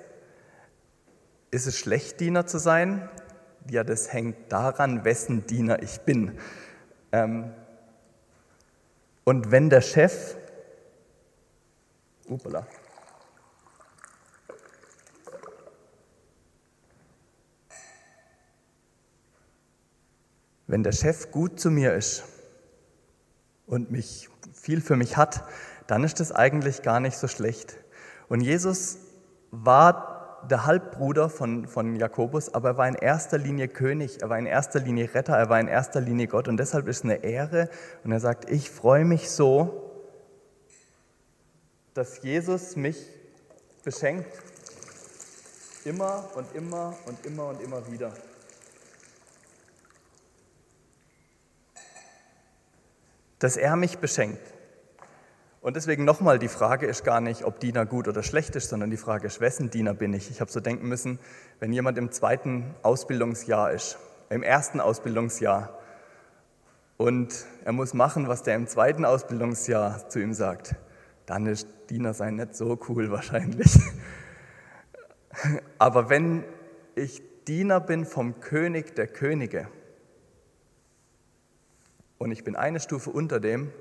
ist 1.52 1.68
es 1.68 1.78
schlecht, 1.78 2.20
Diener 2.20 2.46
zu 2.46 2.60
sein? 2.60 3.10
Ja, 3.70 3.86
das 3.86 4.12
hängt 4.12 4.52
daran, 4.52 5.06
wessen 5.06 5.48
Diener 5.48 5.82
ich 5.82 6.02
bin. 6.02 6.38
Ähm, 7.14 7.54
und 9.24 9.52
wenn 9.52 9.70
der 9.70 9.82
Chef, 9.82 10.36
upala, 12.28 12.68
Wenn 20.70 20.84
der 20.84 20.92
Chef 20.92 21.32
gut 21.32 21.60
zu 21.60 21.72
mir 21.72 21.96
ist 21.96 22.26
und 23.66 23.90
mich 23.90 24.30
viel 24.54 24.82
für 24.82 24.96
mich 24.96 25.18
hat, 25.18 25.44
dann 25.88 26.04
ist 26.04 26.20
das 26.20 26.32
eigentlich 26.32 26.84
gar 26.84 27.00
nicht 27.00 27.18
so 27.18 27.28
schlecht. 27.28 27.76
Und 28.28 28.42
Jesus 28.42 29.00
war 29.50 30.46
der 30.48 30.68
Halbbruder 30.68 31.28
von, 31.28 31.68
von 31.68 31.96
Jakobus, 31.96 32.54
aber 32.54 32.70
er 32.70 32.78
war 32.78 32.88
in 32.88 32.94
erster 32.94 33.40
Linie 33.40 33.68
König, 33.68 34.22
er 34.22 34.30
war 34.30 34.38
in 34.38 34.46
erster 34.46 34.80
Linie 34.80 35.12
Retter, 35.12 35.36
er 35.36 35.50
war 35.50 35.60
in 35.60 35.68
erster 35.68 36.02
Linie 36.02 36.28
Gott 36.28 36.48
und 36.48 36.58
deshalb 36.58 36.88
ist 36.88 36.98
es 36.98 37.04
eine 37.04 37.24
Ehre. 37.24 37.68
Und 38.04 38.12
er 38.12 38.20
sagt, 38.20 38.48
ich 38.52 38.70
freue 38.70 39.06
mich 39.06 39.32
so, 39.32 39.92
dass 41.96 42.22
Jesus 42.22 42.76
mich 42.76 43.08
beschenkt, 43.84 44.32
immer 45.84 46.30
und 46.36 46.46
immer 46.54 46.96
und 47.08 47.26
immer 47.26 47.48
und 47.48 47.60
immer 47.60 47.92
wieder. 47.92 48.14
Dass 53.40 53.58
er 53.58 53.76
mich 53.76 53.98
beschenkt. 53.98 54.42
Und 55.62 55.76
deswegen 55.76 56.06
nochmal, 56.06 56.40
die 56.40 56.48
Frage 56.48 56.86
ist 56.86 57.04
gar 57.04 57.20
nicht, 57.20 57.44
ob 57.44 57.60
Diener 57.60 57.86
gut 57.86 58.08
oder 58.08 58.24
schlecht 58.24 58.56
ist, 58.56 58.70
sondern 58.70 58.90
die 58.90 58.98
Frage 58.98 59.28
ist, 59.28 59.42
wessen 59.42 59.70
Diener 59.70 59.94
bin 59.94 60.14
ich? 60.14 60.30
Ich 60.30 60.40
habe 60.40 60.52
so 60.52 60.62
denken 60.62 60.88
müssen, 60.88 61.20
wenn 61.60 61.74
jemand 61.74 61.98
im 61.98 62.12
zweiten 62.12 62.76
Ausbildungsjahr 62.82 63.72
ist, 63.72 63.98
im 64.30 64.44
ersten 64.44 64.80
Ausbildungsjahr, 64.80 65.80
und 67.00 67.46
er 67.64 67.72
muss 67.72 67.94
machen, 67.94 68.28
was 68.28 68.44
der 68.44 68.56
im 68.56 68.68
zweiten 68.68 69.06
Ausbildungsjahr 69.06 70.10
zu 70.10 70.20
ihm 70.20 70.34
sagt, 70.34 70.76
dann 71.26 71.46
ist 71.46 71.66
Diener 71.90 72.14
sein 72.14 72.36
nicht 72.36 72.56
so 72.56 72.78
cool 72.90 73.10
wahrscheinlich. 73.12 73.80
Aber 75.78 76.10
wenn 76.10 76.44
ich 76.96 77.22
Diener 77.48 77.80
bin 77.80 78.06
vom 78.06 78.42
König 78.42 78.96
der 78.96 79.08
Könige, 79.08 79.70
und 82.20 82.32
ich 82.32 82.44
bin 82.44 82.56
eine 82.56 82.80
Stufe 82.80 83.10
unter 83.10 83.40
dem, 83.40 83.72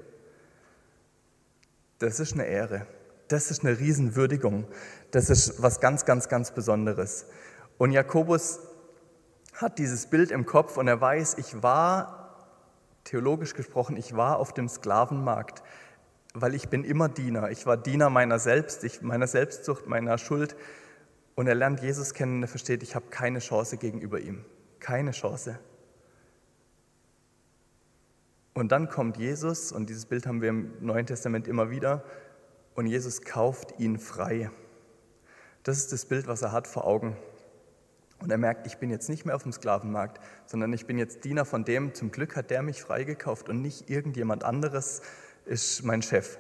das 1.99 2.21
ist 2.21 2.33
eine 2.33 2.47
Ehre. 2.47 2.87
Das 3.27 3.51
ist 3.51 3.63
eine 3.63 3.79
Riesenwürdigung. 3.79 4.67
Das 5.11 5.29
ist 5.29 5.61
was 5.61 5.81
ganz, 5.81 6.07
ganz, 6.07 6.29
ganz 6.29 6.53
Besonderes. 6.53 7.27
Und 7.77 7.93
Jakobus 7.93 8.61
hat 9.53 9.79
dieses 9.79 10.07
Bild 10.07 10.31
im 10.31 10.47
Kopf 10.47 10.77
und 10.77 10.89
er 10.89 11.01
weiß, 11.01 11.37
ich 11.39 11.63
war, 11.63 12.37
theologisch 13.05 13.55
gesprochen, 13.55 13.97
ich 13.97 14.17
war 14.17 14.39
auf 14.39 14.55
dem 14.55 14.69
Sklavenmarkt, 14.69 15.63
weil 16.33 16.55
ich 16.55 16.69
bin 16.69 16.85
immer 16.85 17.09
Diener. 17.09 17.51
Ich 17.51 17.67
war 17.67 17.77
Diener 17.77 18.09
meiner 18.09 18.39
selbst, 18.39 18.85
ich, 18.85 19.03
meiner 19.03 19.27
Selbstsucht, 19.27 19.87
meiner 19.87 20.17
Schuld. 20.17 20.57
Und 21.35 21.49
er 21.49 21.55
lernt 21.55 21.81
Jesus 21.81 22.15
kennen 22.15 22.37
und 22.37 22.43
er 22.43 22.49
versteht, 22.49 22.83
ich 22.83 22.95
habe 22.95 23.07
keine 23.11 23.41
Chance 23.41 23.77
gegenüber 23.77 24.21
ihm. 24.21 24.45
Keine 24.79 25.11
Chance. 25.11 25.59
Und 28.59 28.73
dann 28.73 28.89
kommt 28.89 29.19
Jesus, 29.19 29.71
und 29.71 29.89
dieses 29.89 30.07
Bild 30.07 30.27
haben 30.27 30.43
wir 30.43 30.49
im 30.49 30.73
Neuen 30.81 31.07
Testament 31.07 31.47
immer 31.47 31.71
wieder, 31.71 32.03
und 32.75 32.87
Jesus 32.87 33.23
kauft 33.23 33.79
ihn 33.79 34.01
frei. 34.01 34.51
Das 35.63 35.79
ist 35.79 35.93
das 35.93 36.07
Bild, 36.07 36.27
was 36.27 36.43
er 36.43 36.51
hat 36.51 36.67
vor 36.67 36.85
Augen. 36.85 37.17
Und 38.19 38.33
er 38.33 38.39
merkt, 38.39 38.67
ich 38.67 38.79
bin 38.79 38.91
jetzt 38.91 39.09
nicht 39.09 39.25
mehr 39.25 39.37
auf 39.37 39.45
dem 39.45 39.53
Sklavenmarkt, 39.53 40.19
sondern 40.47 40.73
ich 40.73 40.87
bin 40.87 40.99
jetzt 40.99 41.25
Diener 41.25 41.45
von 41.45 41.65
dem, 41.65 41.95
zum 41.95 42.11
Glück 42.11 42.35
hat 42.35 42.51
der 42.51 42.63
mich 42.63 42.83
freigekauft 42.83 43.49
und 43.49 43.63
nicht 43.63 43.91
irgendjemand 43.91 44.43
anderes 44.43 45.03
ist 45.45 45.85
mein 45.85 46.03
Chef. 46.03 46.39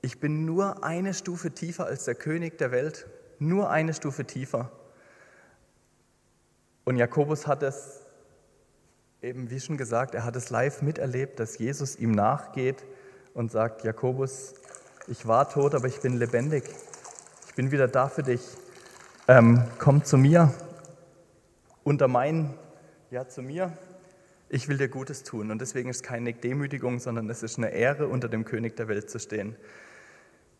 Ich 0.00 0.20
bin 0.20 0.46
nur 0.46 0.82
eine 0.82 1.12
Stufe 1.12 1.50
tiefer 1.50 1.84
als 1.84 2.06
der 2.06 2.14
König 2.14 2.56
der 2.56 2.70
Welt, 2.70 3.06
nur 3.38 3.68
eine 3.68 3.92
Stufe 3.92 4.24
tiefer. 4.24 4.72
Und 6.84 6.96
Jakobus 6.96 7.46
hat 7.46 7.62
es 7.62 8.03
eben, 9.24 9.50
wie 9.50 9.58
schon 9.58 9.76
gesagt, 9.76 10.14
er 10.14 10.24
hat 10.24 10.36
es 10.36 10.50
live 10.50 10.82
miterlebt, 10.82 11.40
dass 11.40 11.58
Jesus 11.58 11.96
ihm 11.96 12.12
nachgeht 12.12 12.84
und 13.32 13.50
sagt, 13.50 13.82
Jakobus, 13.82 14.54
ich 15.06 15.26
war 15.26 15.48
tot, 15.48 15.74
aber 15.74 15.88
ich 15.88 16.00
bin 16.00 16.18
lebendig. 16.18 16.64
Ich 17.48 17.54
bin 17.54 17.70
wieder 17.70 17.88
da 17.88 18.08
für 18.08 18.22
dich. 18.22 18.42
Ähm, 19.26 19.64
komm 19.78 20.04
zu 20.04 20.18
mir, 20.18 20.52
unter 21.84 22.06
mein, 22.06 22.54
ja 23.10 23.26
zu 23.26 23.42
mir. 23.42 23.72
Ich 24.50 24.68
will 24.68 24.76
dir 24.76 24.88
Gutes 24.88 25.22
tun. 25.22 25.50
Und 25.50 25.60
deswegen 25.60 25.88
ist 25.88 25.96
es 25.96 26.02
keine 26.02 26.34
Demütigung, 26.34 27.00
sondern 27.00 27.28
es 27.30 27.42
ist 27.42 27.56
eine 27.56 27.70
Ehre, 27.70 28.08
unter 28.08 28.28
dem 28.28 28.44
König 28.44 28.76
der 28.76 28.88
Welt 28.88 29.08
zu 29.08 29.18
stehen. 29.18 29.56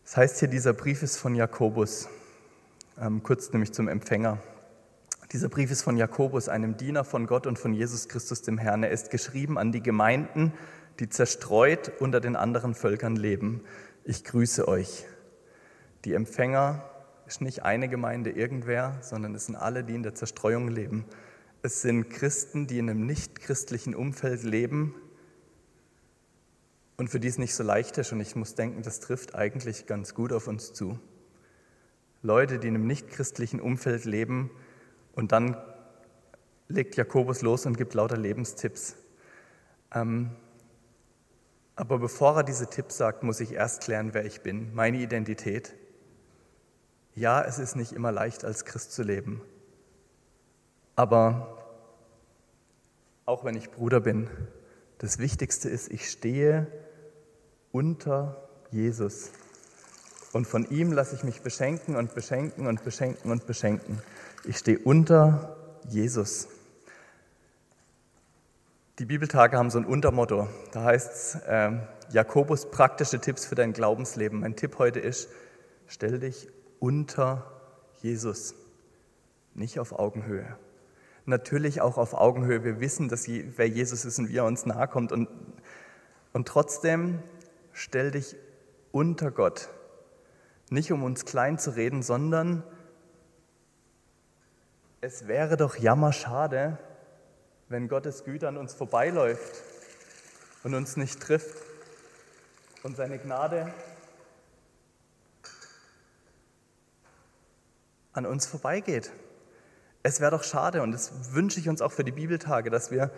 Das 0.04 0.16
heißt 0.16 0.40
hier, 0.40 0.48
dieser 0.48 0.72
Brief 0.72 1.02
ist 1.02 1.18
von 1.18 1.34
Jakobus, 1.34 2.08
ähm, 2.98 3.22
kurz 3.22 3.52
nämlich 3.52 3.72
zum 3.72 3.88
Empfänger. 3.88 4.38
Dieser 5.34 5.48
Brief 5.48 5.72
ist 5.72 5.82
von 5.82 5.96
Jakobus, 5.96 6.48
einem 6.48 6.76
Diener 6.76 7.02
von 7.02 7.26
Gott 7.26 7.48
und 7.48 7.58
von 7.58 7.74
Jesus 7.74 8.06
Christus 8.06 8.42
dem 8.42 8.56
Herrn. 8.56 8.84
Er 8.84 8.92
ist 8.92 9.10
geschrieben 9.10 9.58
an 9.58 9.72
die 9.72 9.82
Gemeinden, 9.82 10.52
die 11.00 11.08
zerstreut 11.08 11.90
unter 11.98 12.20
den 12.20 12.36
anderen 12.36 12.76
Völkern 12.76 13.16
leben. 13.16 13.60
Ich 14.04 14.22
grüße 14.22 14.68
euch. 14.68 15.04
Die 16.04 16.14
Empfänger 16.14 16.88
ist 17.26 17.40
nicht 17.40 17.64
eine 17.64 17.88
Gemeinde 17.88 18.30
irgendwer, 18.30 18.96
sondern 19.00 19.34
es 19.34 19.46
sind 19.46 19.56
alle, 19.56 19.82
die 19.82 19.96
in 19.96 20.04
der 20.04 20.14
Zerstreuung 20.14 20.68
leben. 20.68 21.04
Es 21.62 21.82
sind 21.82 22.10
Christen, 22.10 22.68
die 22.68 22.78
in 22.78 22.88
einem 22.88 23.04
nichtchristlichen 23.04 23.96
Umfeld 23.96 24.44
leben 24.44 24.94
und 26.96 27.10
für 27.10 27.18
die 27.18 27.26
es 27.26 27.38
nicht 27.38 27.56
so 27.56 27.64
leicht 27.64 27.98
ist. 27.98 28.12
Und 28.12 28.20
ich 28.20 28.36
muss 28.36 28.54
denken, 28.54 28.82
das 28.82 29.00
trifft 29.00 29.34
eigentlich 29.34 29.86
ganz 29.86 30.14
gut 30.14 30.32
auf 30.32 30.46
uns 30.46 30.72
zu. 30.74 30.96
Leute, 32.22 32.60
die 32.60 32.68
in 32.68 32.76
einem 32.76 32.86
nichtchristlichen 32.86 33.60
Umfeld 33.60 34.04
leben, 34.04 34.52
und 35.14 35.32
dann 35.32 35.56
legt 36.68 36.96
Jakobus 36.96 37.42
los 37.42 37.66
und 37.66 37.76
gibt 37.76 37.94
lauter 37.94 38.16
Lebenstipps. 38.16 38.96
Ähm, 39.92 40.30
aber 41.76 41.98
bevor 41.98 42.36
er 42.36 42.42
diese 42.44 42.68
Tipps 42.68 42.96
sagt, 42.96 43.22
muss 43.22 43.40
ich 43.40 43.52
erst 43.52 43.82
klären, 43.82 44.14
wer 44.14 44.24
ich 44.24 44.42
bin, 44.42 44.74
meine 44.74 44.98
Identität. 44.98 45.74
Ja, 47.14 47.42
es 47.42 47.58
ist 47.58 47.76
nicht 47.76 47.92
immer 47.92 48.12
leicht, 48.12 48.44
als 48.44 48.64
Christ 48.64 48.92
zu 48.92 49.02
leben. 49.02 49.40
Aber 50.96 51.58
auch 53.24 53.44
wenn 53.44 53.56
ich 53.56 53.70
Bruder 53.70 54.00
bin, 54.00 54.28
das 54.98 55.18
Wichtigste 55.18 55.68
ist, 55.68 55.90
ich 55.90 56.10
stehe 56.10 56.66
unter 57.72 58.48
Jesus. 58.70 59.30
Und 60.34 60.48
von 60.48 60.68
ihm 60.68 60.90
lasse 60.90 61.14
ich 61.14 61.22
mich 61.22 61.42
beschenken 61.42 61.94
und 61.94 62.12
beschenken 62.12 62.66
und 62.66 62.82
beschenken 62.82 63.30
und 63.30 63.46
beschenken. 63.46 64.02
Ich 64.42 64.58
stehe 64.58 64.80
unter 64.80 65.56
Jesus. 65.88 66.48
Die 68.98 69.04
Bibeltage 69.04 69.56
haben 69.56 69.70
so 69.70 69.78
ein 69.78 69.84
Untermotto. 69.84 70.48
Da 70.72 70.82
heißt 70.82 71.12
es, 71.12 71.34
äh, 71.46 71.70
Jakobus 72.10 72.68
praktische 72.68 73.20
Tipps 73.20 73.46
für 73.46 73.54
dein 73.54 73.72
Glaubensleben. 73.72 74.40
Mein 74.40 74.56
Tipp 74.56 74.78
heute 74.78 74.98
ist, 74.98 75.28
stell 75.86 76.18
dich 76.18 76.48
unter 76.80 77.48
Jesus, 78.02 78.56
nicht 79.54 79.78
auf 79.78 79.92
Augenhöhe. 79.92 80.56
Natürlich 81.26 81.80
auch 81.80 81.96
auf 81.96 82.12
Augenhöhe. 82.12 82.64
Wir 82.64 82.80
wissen, 82.80 83.08
dass 83.08 83.28
je, 83.28 83.44
wer 83.56 83.68
Jesus 83.68 84.04
ist 84.04 84.18
und 84.18 84.30
wie 84.30 84.38
er 84.38 84.46
uns 84.46 84.66
nahe 84.66 84.88
kommt. 84.88 85.12
Und, 85.12 85.28
und 86.32 86.48
trotzdem 86.48 87.20
stell 87.72 88.10
dich 88.10 88.34
unter 88.90 89.30
Gott. 89.30 89.68
Nicht 90.70 90.92
um 90.92 91.02
uns 91.02 91.24
klein 91.24 91.58
zu 91.58 91.70
reden, 91.70 92.02
sondern 92.02 92.62
es 95.00 95.26
wäre 95.28 95.56
doch 95.56 95.76
jammerschade, 95.76 96.78
wenn 97.68 97.88
Gottes 97.88 98.24
Güte 98.24 98.48
an 98.48 98.56
uns 98.56 98.72
vorbeiläuft 98.74 99.62
und 100.62 100.74
uns 100.74 100.96
nicht 100.96 101.20
trifft 101.20 101.62
und 102.82 102.96
seine 102.96 103.18
Gnade 103.18 103.72
an 108.12 108.26
uns 108.26 108.46
vorbeigeht. 108.46 109.12
Es 110.02 110.20
wäre 110.20 110.30
doch 110.30 110.44
schade 110.44 110.82
und 110.82 110.92
das 110.92 111.34
wünsche 111.34 111.60
ich 111.60 111.68
uns 111.68 111.82
auch 111.82 111.92
für 111.92 112.04
die 112.04 112.12
Bibeltage, 112.12 112.70
dass 112.70 112.90
wir 112.90 113.10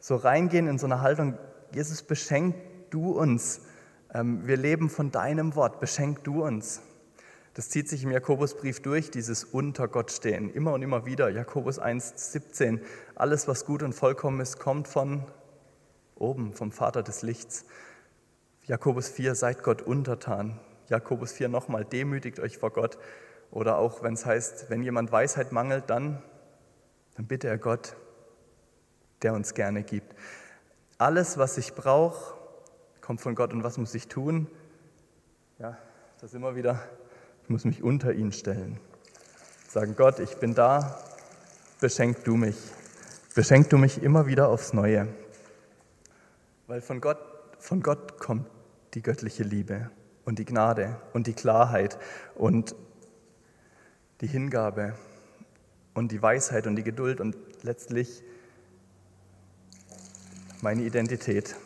so 0.00 0.16
reingehen 0.16 0.68
in 0.68 0.78
so 0.78 0.86
eine 0.86 1.00
Haltung, 1.00 1.38
Jesus, 1.72 2.02
beschenk 2.02 2.56
du 2.90 3.12
uns. 3.12 3.60
Ähm, 4.14 4.46
wir 4.46 4.56
leben 4.56 4.88
von 4.90 5.10
deinem 5.10 5.54
Wort, 5.54 5.80
beschenk 5.80 6.24
du 6.24 6.44
uns. 6.44 6.80
Das 7.54 7.70
zieht 7.70 7.88
sich 7.88 8.04
im 8.04 8.12
Jakobusbrief 8.12 8.80
durch, 8.80 9.10
dieses 9.10 9.42
unter 9.44 9.88
Gott 9.88 10.12
stehen, 10.12 10.48
immer 10.54 10.72
und 10.72 10.82
immer 10.82 11.06
wieder. 11.06 11.28
Jakobus 11.28 11.78
1, 11.78 12.32
17. 12.32 12.80
Alles, 13.16 13.48
was 13.48 13.64
gut 13.64 13.82
und 13.82 13.94
vollkommen 13.94 14.40
ist, 14.40 14.58
kommt 14.60 14.86
von 14.86 15.24
oben, 16.14 16.52
vom 16.52 16.70
Vater 16.70 17.02
des 17.02 17.22
Lichts. 17.22 17.64
Jakobus 18.64 19.08
4, 19.08 19.34
seid 19.34 19.62
Gott 19.62 19.82
untertan. 19.82 20.60
Jakobus 20.88 21.32
4 21.32 21.48
nochmal, 21.48 21.84
demütigt 21.84 22.38
euch 22.38 22.58
vor 22.58 22.70
Gott. 22.70 22.96
Oder 23.50 23.78
auch, 23.78 24.02
wenn 24.02 24.14
es 24.14 24.24
heißt, 24.24 24.70
wenn 24.70 24.82
jemand 24.82 25.10
Weisheit 25.10 25.52
mangelt, 25.52 25.90
dann, 25.90 26.22
dann 27.16 27.26
bitte 27.26 27.48
er 27.48 27.58
Gott, 27.58 27.96
der 29.22 29.34
uns 29.34 29.54
gerne 29.54 29.82
gibt. 29.82 30.14
Alles, 30.96 31.38
was 31.38 31.58
ich 31.58 31.74
brauche, 31.74 32.37
kommt 33.08 33.22
von 33.22 33.34
Gott 33.34 33.54
und 33.54 33.64
was 33.64 33.78
muss 33.78 33.94
ich 33.94 34.06
tun? 34.06 34.46
Ja, 35.58 35.76
das 36.20 36.34
immer 36.34 36.54
wieder 36.54 36.78
ich 37.48 37.50
muss 37.50 37.64
mich 37.64 37.82
unter 37.82 38.12
ihn 38.12 38.30
stellen. 38.30 38.78
Sagen, 39.70 39.96
Gott, 39.96 40.18
ich 40.18 40.36
bin 40.36 40.54
da, 40.54 41.02
beschenk 41.80 42.22
du 42.24 42.36
mich. 42.36 42.58
Beschenk 43.34 43.70
du 43.70 43.78
mich 43.78 44.02
immer 44.02 44.26
wieder 44.26 44.50
aufs 44.50 44.74
Neue. 44.74 45.08
Weil 46.66 46.82
von 46.82 47.00
Gott, 47.00 47.16
von 47.58 47.80
Gott 47.80 48.18
kommt 48.18 48.46
die 48.92 49.00
göttliche 49.00 49.42
Liebe 49.42 49.90
und 50.26 50.38
die 50.38 50.44
Gnade 50.44 51.00
und 51.14 51.26
die 51.26 51.32
Klarheit 51.32 51.96
und 52.34 52.76
die 54.20 54.26
Hingabe 54.26 54.92
und 55.94 56.12
die 56.12 56.20
Weisheit 56.20 56.66
und 56.66 56.76
die 56.76 56.84
Geduld 56.84 57.22
und 57.22 57.34
letztlich 57.62 58.22
meine 60.60 60.82
Identität. 60.82 61.56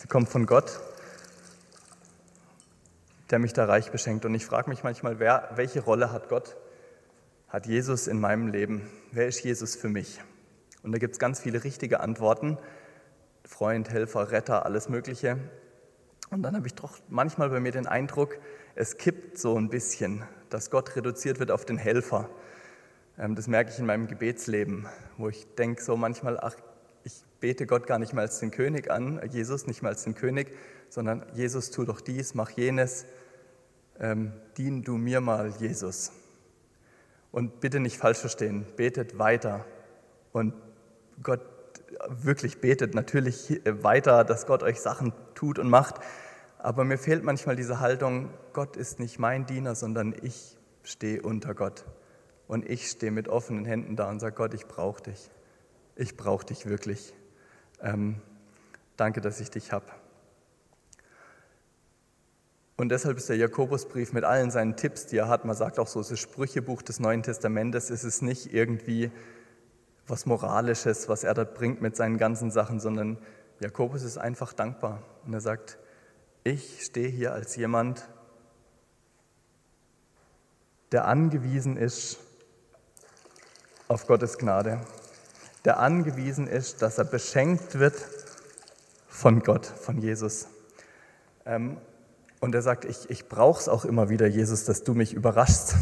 Sie 0.00 0.08
kommt 0.08 0.28
von 0.28 0.46
Gott 0.46 0.80
der 3.30 3.38
mich 3.38 3.52
da 3.52 3.64
reich 3.64 3.90
beschenkt. 3.90 4.24
Und 4.24 4.34
ich 4.34 4.44
frage 4.44 4.68
mich 4.68 4.82
manchmal, 4.82 5.18
wer, 5.18 5.50
welche 5.54 5.80
Rolle 5.80 6.12
hat 6.12 6.28
Gott, 6.28 6.56
hat 7.48 7.66
Jesus 7.66 8.06
in 8.06 8.20
meinem 8.20 8.48
Leben? 8.48 8.88
Wer 9.12 9.28
ist 9.28 9.42
Jesus 9.42 9.76
für 9.76 9.88
mich? 9.88 10.20
Und 10.82 10.92
da 10.92 10.98
gibt 10.98 11.14
es 11.14 11.18
ganz 11.18 11.40
viele 11.40 11.64
richtige 11.64 12.00
Antworten. 12.00 12.58
Freund, 13.44 13.90
Helfer, 13.90 14.30
Retter, 14.30 14.66
alles 14.66 14.88
Mögliche. 14.88 15.38
Und 16.30 16.42
dann 16.42 16.56
habe 16.56 16.66
ich 16.66 16.74
doch 16.74 16.98
manchmal 17.08 17.50
bei 17.50 17.60
mir 17.60 17.72
den 17.72 17.86
Eindruck, 17.86 18.38
es 18.76 18.98
kippt 18.98 19.36
so 19.36 19.56
ein 19.56 19.68
bisschen, 19.68 20.24
dass 20.48 20.70
Gott 20.70 20.94
reduziert 20.94 21.40
wird 21.40 21.50
auf 21.50 21.64
den 21.64 21.76
Helfer. 21.76 22.28
Ähm, 23.18 23.34
das 23.34 23.48
merke 23.48 23.70
ich 23.70 23.78
in 23.78 23.86
meinem 23.86 24.06
Gebetsleben, 24.06 24.86
wo 25.16 25.28
ich 25.28 25.54
denke 25.56 25.82
so 25.82 25.96
manchmal, 25.96 26.38
ach, 26.40 26.54
ich 27.04 27.12
bete 27.40 27.66
Gott 27.66 27.86
gar 27.86 27.98
nicht 27.98 28.12
mehr 28.12 28.22
als 28.22 28.40
den 28.40 28.50
König 28.50 28.90
an, 28.90 29.20
Jesus 29.30 29.66
nicht 29.66 29.82
mehr 29.82 29.90
als 29.90 30.04
den 30.04 30.14
König, 30.14 30.52
sondern 30.88 31.24
Jesus, 31.34 31.70
tu 31.70 31.84
doch 31.84 32.00
dies, 32.00 32.34
mach 32.34 32.50
jenes 32.50 33.06
ähm, 34.00 34.32
dien 34.56 34.82
du 34.82 34.96
mir 34.96 35.20
mal, 35.20 35.52
Jesus. 35.58 36.12
Und 37.30 37.60
bitte 37.60 37.78
nicht 37.78 37.96
falsch 37.96 38.18
verstehen, 38.18 38.66
betet 38.76 39.18
weiter. 39.18 39.64
Und 40.32 40.54
Gott 41.22 41.42
wirklich 42.08 42.60
betet 42.60 42.94
natürlich 42.94 43.60
weiter, 43.64 44.24
dass 44.24 44.46
Gott 44.46 44.62
euch 44.62 44.80
Sachen 44.80 45.12
tut 45.34 45.58
und 45.58 45.68
macht. 45.68 45.96
Aber 46.58 46.84
mir 46.84 46.98
fehlt 46.98 47.24
manchmal 47.24 47.56
diese 47.56 47.80
Haltung, 47.80 48.30
Gott 48.52 48.76
ist 48.76 49.00
nicht 49.00 49.18
mein 49.18 49.46
Diener, 49.46 49.74
sondern 49.74 50.14
ich 50.22 50.56
stehe 50.82 51.22
unter 51.22 51.54
Gott. 51.54 51.84
Und 52.48 52.68
ich 52.68 52.90
stehe 52.90 53.12
mit 53.12 53.28
offenen 53.28 53.64
Händen 53.64 53.96
da 53.96 54.10
und 54.10 54.18
sage, 54.18 54.34
Gott, 54.34 54.54
ich 54.54 54.66
brauche 54.66 55.02
dich. 55.02 55.30
Ich 56.00 56.16
brauche 56.16 56.46
dich 56.46 56.64
wirklich. 56.64 57.12
Ähm, 57.82 58.22
danke, 58.96 59.20
dass 59.20 59.38
ich 59.38 59.50
dich 59.50 59.70
habe. 59.70 59.84
Und 62.78 62.88
deshalb 62.88 63.18
ist 63.18 63.28
der 63.28 63.36
Jakobusbrief 63.36 64.14
mit 64.14 64.24
allen 64.24 64.50
seinen 64.50 64.78
Tipps, 64.78 65.04
die 65.04 65.18
er 65.18 65.28
hat, 65.28 65.44
man 65.44 65.54
sagt 65.54 65.78
auch 65.78 65.86
so, 65.86 66.02
das 66.02 66.18
Sprüchebuch 66.18 66.80
des 66.80 67.00
Neuen 67.00 67.22
Testamentes, 67.22 67.90
ist 67.90 68.04
es 68.04 68.22
nicht 68.22 68.54
irgendwie 68.54 69.12
was 70.06 70.24
Moralisches, 70.24 71.10
was 71.10 71.22
er 71.22 71.34
dort 71.34 71.54
bringt 71.54 71.82
mit 71.82 71.96
seinen 71.96 72.16
ganzen 72.16 72.50
Sachen, 72.50 72.80
sondern 72.80 73.18
Jakobus 73.60 74.02
ist 74.02 74.16
einfach 74.16 74.54
dankbar. 74.54 75.02
Und 75.26 75.34
er 75.34 75.42
sagt, 75.42 75.76
ich 76.44 76.82
stehe 76.82 77.10
hier 77.10 77.34
als 77.34 77.56
jemand, 77.56 78.08
der 80.92 81.06
angewiesen 81.06 81.76
ist 81.76 82.16
auf 83.86 84.06
Gottes 84.06 84.38
Gnade, 84.38 84.80
der 85.64 85.78
angewiesen 85.78 86.46
ist, 86.46 86.82
dass 86.82 86.98
er 86.98 87.04
beschenkt 87.04 87.78
wird 87.78 87.94
von 89.08 89.40
Gott, 89.40 89.66
von 89.66 89.98
Jesus. 89.98 90.48
Ähm, 91.44 91.76
und 92.40 92.54
er 92.54 92.62
sagt, 92.62 92.86
ich, 92.86 93.10
ich 93.10 93.28
brauche 93.28 93.60
es 93.60 93.68
auch 93.68 93.84
immer 93.84 94.08
wieder, 94.08 94.26
Jesus, 94.26 94.64
dass 94.64 94.82
du 94.82 94.94
mich 94.94 95.12
überraschst, 95.12 95.74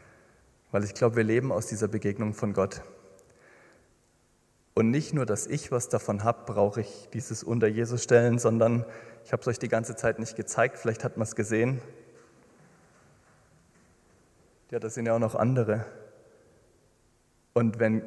weil 0.70 0.84
ich 0.84 0.94
glaube, 0.94 1.16
wir 1.16 1.24
leben 1.24 1.52
aus 1.52 1.66
dieser 1.66 1.88
Begegnung 1.88 2.34
von 2.34 2.52
Gott. 2.52 2.82
Und 4.74 4.90
nicht 4.90 5.14
nur, 5.14 5.24
dass 5.24 5.46
ich 5.46 5.72
was 5.72 5.88
davon 5.88 6.22
habe, 6.22 6.44
brauche 6.44 6.82
ich 6.82 7.08
dieses 7.14 7.42
unter 7.42 7.66
Jesus 7.66 8.02
stellen, 8.02 8.38
sondern 8.38 8.84
ich 9.24 9.32
habe 9.32 9.40
es 9.40 9.48
euch 9.48 9.58
die 9.58 9.68
ganze 9.68 9.96
Zeit 9.96 10.18
nicht 10.18 10.36
gezeigt, 10.36 10.76
vielleicht 10.76 11.02
hat 11.02 11.16
man 11.16 11.26
es 11.26 11.34
gesehen. 11.34 11.80
Ja, 14.70 14.78
das 14.78 14.92
sind 14.94 15.06
ja 15.06 15.14
auch 15.14 15.18
noch 15.18 15.34
andere. 15.34 15.86
Und 17.54 17.78
wenn 17.78 18.02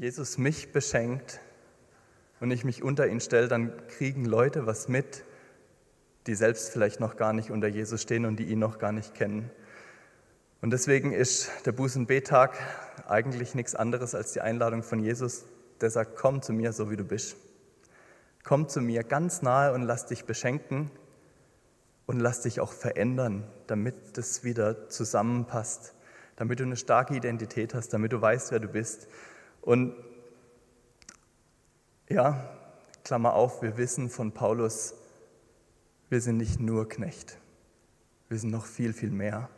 Jesus 0.00 0.38
mich 0.38 0.72
beschenkt 0.72 1.40
und 2.40 2.50
ich 2.50 2.64
mich 2.64 2.82
unter 2.82 3.06
ihn 3.06 3.20
stelle, 3.20 3.48
dann 3.48 3.86
kriegen 3.88 4.24
Leute 4.24 4.64
was 4.64 4.88
mit, 4.88 5.24
die 6.26 6.34
selbst 6.34 6.70
vielleicht 6.70 7.00
noch 7.00 7.18
gar 7.18 7.34
nicht 7.34 7.50
unter 7.50 7.68
Jesus 7.68 8.00
stehen 8.00 8.24
und 8.24 8.36
die 8.36 8.44
ihn 8.44 8.60
noch 8.60 8.78
gar 8.78 8.92
nicht 8.92 9.14
kennen. 9.14 9.50
Und 10.62 10.70
deswegen 10.70 11.12
ist 11.12 11.50
der 11.66 11.72
Bußen-B-Tag 11.72 12.56
eigentlich 13.08 13.54
nichts 13.54 13.74
anderes 13.74 14.14
als 14.14 14.32
die 14.32 14.40
Einladung 14.40 14.82
von 14.82 15.00
Jesus, 15.00 15.44
der 15.82 15.90
sagt, 15.90 16.16
komm 16.16 16.40
zu 16.40 16.54
mir, 16.54 16.72
so 16.72 16.90
wie 16.90 16.96
du 16.96 17.04
bist. 17.04 17.36
Komm 18.42 18.70
zu 18.70 18.80
mir 18.80 19.04
ganz 19.04 19.42
nahe 19.42 19.74
und 19.74 19.82
lass 19.82 20.06
dich 20.06 20.24
beschenken 20.24 20.90
und 22.06 22.20
lass 22.20 22.40
dich 22.40 22.60
auch 22.60 22.72
verändern, 22.72 23.46
damit 23.66 24.16
das 24.16 24.44
wieder 24.44 24.88
zusammenpasst, 24.88 25.94
damit 26.36 26.58
du 26.58 26.64
eine 26.64 26.76
starke 26.76 27.14
Identität 27.14 27.74
hast, 27.74 27.90
damit 27.90 28.14
du 28.14 28.22
weißt, 28.22 28.50
wer 28.50 28.60
du 28.60 28.68
bist. 28.68 29.06
Und 29.60 29.94
ja, 32.08 32.50
Klammer 33.04 33.34
auf, 33.34 33.62
wir 33.62 33.76
wissen 33.76 34.10
von 34.10 34.32
Paulus, 34.32 34.94
wir 36.08 36.20
sind 36.20 36.38
nicht 36.38 36.60
nur 36.60 36.88
Knecht, 36.88 37.38
wir 38.28 38.38
sind 38.38 38.50
noch 38.50 38.66
viel, 38.66 38.92
viel 38.92 39.10
mehr. 39.10 39.48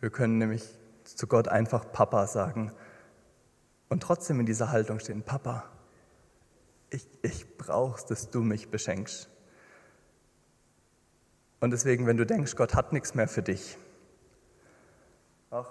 Wir 0.00 0.10
können 0.10 0.38
nämlich 0.38 0.62
zu 1.04 1.26
Gott 1.26 1.48
einfach 1.48 1.90
Papa 1.92 2.26
sagen 2.26 2.72
und 3.88 4.02
trotzdem 4.02 4.40
in 4.40 4.46
dieser 4.46 4.70
Haltung 4.70 4.98
stehen, 4.98 5.22
Papa, 5.22 5.64
ich, 6.90 7.08
ich 7.22 7.56
brauche 7.56 8.06
dass 8.08 8.30
du 8.30 8.40
mich 8.40 8.70
beschenkst. 8.70 9.28
Und 11.60 11.70
deswegen, 11.70 12.06
wenn 12.06 12.16
du 12.16 12.26
denkst, 12.26 12.54
Gott 12.56 12.74
hat 12.74 12.92
nichts 12.92 13.14
mehr 13.14 13.28
für 13.28 13.42
dich, 13.42 13.78
ach, 15.50 15.68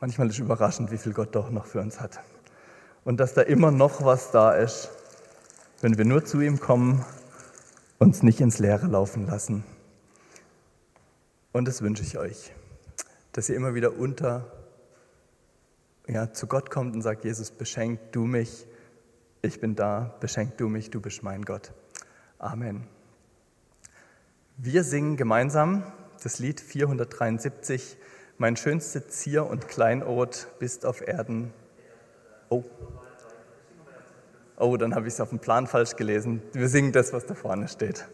manchmal 0.00 0.28
ist 0.28 0.34
es 0.34 0.38
überraschend, 0.40 0.90
wie 0.90 0.98
viel 0.98 1.12
Gott 1.12 1.34
doch 1.34 1.50
noch 1.50 1.66
für 1.66 1.80
uns 1.80 2.00
hat. 2.00 2.20
Und 3.04 3.18
dass 3.18 3.34
da 3.34 3.42
immer 3.42 3.70
noch 3.70 4.04
was 4.04 4.30
da 4.30 4.52
ist, 4.52 4.90
wenn 5.80 5.98
wir 5.98 6.04
nur 6.04 6.24
zu 6.24 6.40
ihm 6.40 6.60
kommen, 6.60 7.04
uns 7.98 8.22
nicht 8.22 8.40
ins 8.40 8.58
Leere 8.58 8.86
laufen 8.86 9.26
lassen. 9.26 9.64
Und 11.52 11.66
das 11.66 11.82
wünsche 11.82 12.02
ich 12.02 12.18
euch 12.18 12.52
dass 13.32 13.48
ihr 13.48 13.56
immer 13.56 13.74
wieder 13.74 13.98
unter, 13.98 14.52
ja, 16.06 16.32
zu 16.32 16.46
Gott 16.46 16.70
kommt 16.70 16.94
und 16.94 17.02
sagt, 17.02 17.24
Jesus, 17.24 17.50
beschenk 17.50 17.98
du 18.12 18.24
mich, 18.24 18.66
ich 19.40 19.58
bin 19.58 19.74
da, 19.74 20.14
beschenk 20.20 20.58
du 20.58 20.68
mich, 20.68 20.90
du 20.90 21.00
bist 21.00 21.22
mein 21.22 21.44
Gott. 21.44 21.72
Amen. 22.38 22.86
Wir 24.58 24.84
singen 24.84 25.16
gemeinsam 25.16 25.82
das 26.22 26.38
Lied 26.38 26.60
473, 26.60 27.96
mein 28.38 28.56
schönste 28.56 29.08
Zier 29.08 29.46
und 29.46 29.66
Kleinod 29.66 30.48
bist 30.58 30.84
auf 30.84 31.00
Erden. 31.00 31.52
Oh. 32.52 32.62
Oh, 34.58 34.76
dann 34.76 34.94
habe 34.94 35.08
ich 35.08 35.14
es 35.14 35.20
auf 35.22 35.30
dem 35.30 35.38
Plan 35.38 35.66
falsch 35.66 35.96
gelesen. 35.96 36.42
Wir 36.52 36.68
singen 36.68 36.92
das, 36.92 37.14
was 37.14 37.24
da 37.24 37.34
vorne 37.34 37.66
steht. 37.66 38.06